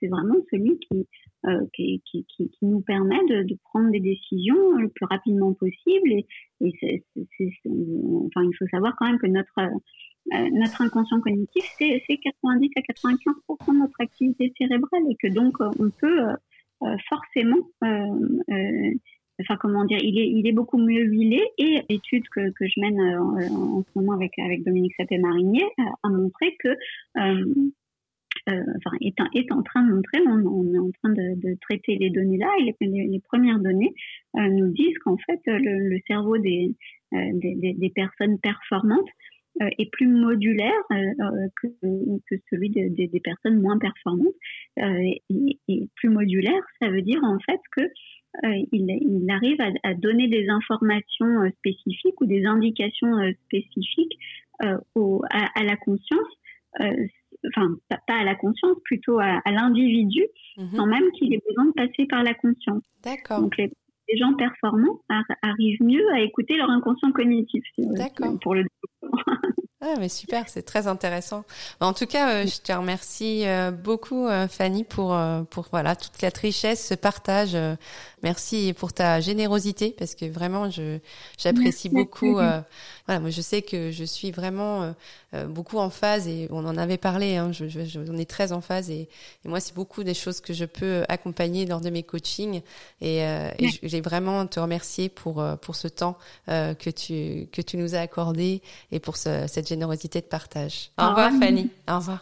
c'est 0.00 0.08
vraiment 0.08 0.36
celui 0.50 0.78
qui, 0.78 1.06
euh, 1.46 1.66
qui, 1.74 2.50
nous 2.62 2.80
permet 2.82 3.20
de, 3.28 3.56
prendre 3.64 3.90
des 3.90 4.00
décisions 4.00 4.72
le 4.76 4.88
plus 4.88 5.06
rapidement 5.06 5.54
possible. 5.54 6.12
Et, 6.60 7.04
enfin, 7.24 8.42
il 8.44 8.56
faut 8.58 8.66
savoir 8.70 8.94
quand 8.96 9.06
même 9.06 9.18
que 9.18 9.26
notre 9.26 9.58
euh, 10.32 10.48
notre 10.52 10.82
inconscient 10.82 11.20
cognitif, 11.20 11.64
c'est 11.78 12.02
90 12.22 12.70
à 12.76 12.82
95 12.82 13.34
de 13.48 13.78
notre 13.78 14.00
activité 14.00 14.52
cérébrale 14.58 15.02
et 15.10 15.16
que 15.16 15.32
donc 15.32 15.56
on 15.60 15.90
peut 15.90 16.28
euh, 16.28 16.34
forcément, 17.08 17.68
euh, 17.84 18.38
euh, 18.50 18.90
enfin 19.40 19.56
comment 19.60 19.84
dire, 19.84 19.98
il 20.02 20.18
est, 20.18 20.28
il 20.28 20.46
est 20.46 20.52
beaucoup 20.52 20.78
mieux 20.78 21.02
huilé. 21.02 21.42
Et 21.58 21.82
l'étude 21.88 22.28
que, 22.28 22.50
que 22.50 22.66
je 22.66 22.80
mène 22.80 23.00
en, 23.00 23.82
ce 23.82 23.98
moment 23.98 24.12
avec, 24.12 24.38
avec 24.38 24.64
Dominique 24.64 24.94
Sapé-Marinier 24.98 25.66
a 26.02 26.08
montré 26.08 26.56
que 26.58 26.76
enfin, 28.46 28.96
est, 29.00 29.14
est, 29.34 29.52
en 29.52 29.62
train 29.62 29.84
de 29.86 29.92
montrer, 29.94 30.18
on, 30.26 30.74
est 30.74 30.78
en 30.78 30.90
train 31.02 31.12
de, 31.12 31.40
de, 31.40 31.56
traiter 31.60 31.96
les 31.96 32.10
données 32.10 32.38
là, 32.38 32.50
et 32.58 32.74
les, 32.80 33.20
premières 33.20 33.58
données 33.58 33.94
nous 34.34 34.72
disent 34.72 34.98
qu'en 34.98 35.16
fait, 35.18 35.40
le, 35.46 35.98
cerveau 36.06 36.38
des, 36.38 36.74
des, 37.12 37.92
personnes 37.94 38.38
performantes 38.38 39.08
euh, 39.08 39.29
est 39.78 39.90
plus 39.90 40.06
modulaire 40.06 40.72
euh, 40.92 40.96
euh, 40.96 41.48
que, 41.60 41.68
que, 42.28 42.40
celui 42.50 42.70
de, 42.70 42.88
de, 42.88 43.10
des 43.10 43.20
personnes 43.20 43.60
moins 43.60 43.78
performantes. 43.78 44.34
Et, 44.76 45.22
et, 45.68 45.88
plus 45.96 46.08
modulaire, 46.08 46.62
ça 46.80 46.88
veut 46.88 47.02
dire 47.02 47.22
en 47.22 47.38
fait 47.40 47.60
que 47.76 47.82
il, 48.44 48.86
il, 48.88 49.30
arrive 49.30 49.60
à, 49.60 49.70
à, 49.82 49.94
donner 49.94 50.28
des 50.28 50.48
informations 50.48 51.50
spécifiques 51.58 52.20
ou 52.20 52.26
des 52.26 52.44
indications 52.44 53.12
spécifiques 53.44 54.16
au, 54.94 55.22
à, 55.30 55.46
à, 55.58 55.64
la 55.64 55.76
conscience 55.76 56.28
enfin 57.48 57.74
pas 57.88 58.20
à 58.20 58.24
la 58.24 58.34
conscience, 58.34 58.76
plutôt 58.84 59.18
à, 59.18 59.40
l'individu, 59.46 60.26
mhm. 60.56 60.70
sans 60.74 60.86
même 60.86 61.10
qu'il 61.12 61.32
ait 61.34 61.42
besoin 61.46 61.66
de 61.66 61.72
passer 61.72 62.06
par 62.06 62.22
la 62.22 62.34
conscience. 62.34 62.82
D'accord. 63.02 63.40
Donc 63.40 63.56
les, 63.56 63.70
gens 64.18 64.34
performants 64.34 65.00
arrivent 65.42 65.82
mieux 65.82 66.04
à 66.12 66.20
écouter 66.20 66.56
leur 66.56 66.68
inconscient 66.68 67.12
cognitif. 67.12 67.62
D'accord. 67.78 68.36
Pour 68.40 68.56
le 68.56 68.64
ah, 69.80 69.94
mais 69.98 70.08
super, 70.08 70.48
c'est 70.48 70.62
très 70.62 70.86
intéressant. 70.86 71.44
En 71.80 71.92
tout 71.92 72.06
cas, 72.06 72.30
euh, 72.30 72.46
je 72.46 72.60
te 72.60 72.72
remercie 72.72 73.46
euh, 73.46 73.70
beaucoup, 73.70 74.26
euh, 74.26 74.48
Fanny, 74.48 74.84
pour 74.84 75.16
pour 75.50 75.68
voilà 75.70 75.96
toute 75.96 76.12
cette 76.18 76.38
richesse, 76.38 76.86
ce 76.88 76.94
partage. 76.94 77.56
merci 78.22 78.74
pour 78.76 78.92
ta 78.92 79.20
générosité, 79.20 79.94
parce 79.98 80.14
que 80.14 80.26
vraiment, 80.26 80.70
je 80.70 80.98
j'apprécie 81.38 81.88
beaucoup. 81.88 82.38
Voilà, 83.10 83.20
moi, 83.20 83.30
je 83.30 83.40
sais 83.40 83.62
que 83.62 83.90
je 83.90 84.04
suis 84.04 84.30
vraiment 84.30 84.94
beaucoup 85.48 85.78
en 85.78 85.90
phase, 85.90 86.28
et 86.28 86.46
on 86.50 86.64
en 86.64 86.76
avait 86.76 86.96
parlé. 86.96 87.36
Hein, 87.36 87.50
je, 87.50 87.68
je, 87.68 88.00
on 88.08 88.16
est 88.18 88.28
très 88.28 88.52
en 88.52 88.60
phase, 88.60 88.90
et, 88.90 89.08
moi, 89.44 89.58
c'est 89.58 89.74
beaucoup 89.74 90.04
des 90.04 90.14
choses 90.14 90.40
que 90.40 90.52
je 90.52 90.64
peux 90.64 91.02
accompagner 91.08 91.66
lors 91.66 91.80
de 91.80 91.90
mes 91.90 92.02
coachings, 92.02 92.62
et, 93.00 93.18
et 93.18 93.68
j'ai 93.82 94.00
vraiment 94.00 94.46
te 94.46 94.60
remercier 94.60 95.08
pour 95.08 95.44
pour 95.60 95.74
ce 95.76 95.88
temps 95.88 96.16
que 96.46 96.90
tu 96.90 97.48
que 97.52 97.62
tu 97.62 97.76
nous 97.76 97.94
as 97.94 98.00
accordé 98.00 98.62
et 98.92 99.00
pour 99.00 99.16
ce, 99.16 99.46
cette 99.46 99.68
générosité 99.68 100.20
de 100.20 100.26
partage. 100.26 100.90
Au, 100.98 101.08
revoir, 101.08 101.32
Fanny. 101.40 101.70
Au 101.88 101.96
revoir. 101.96 102.18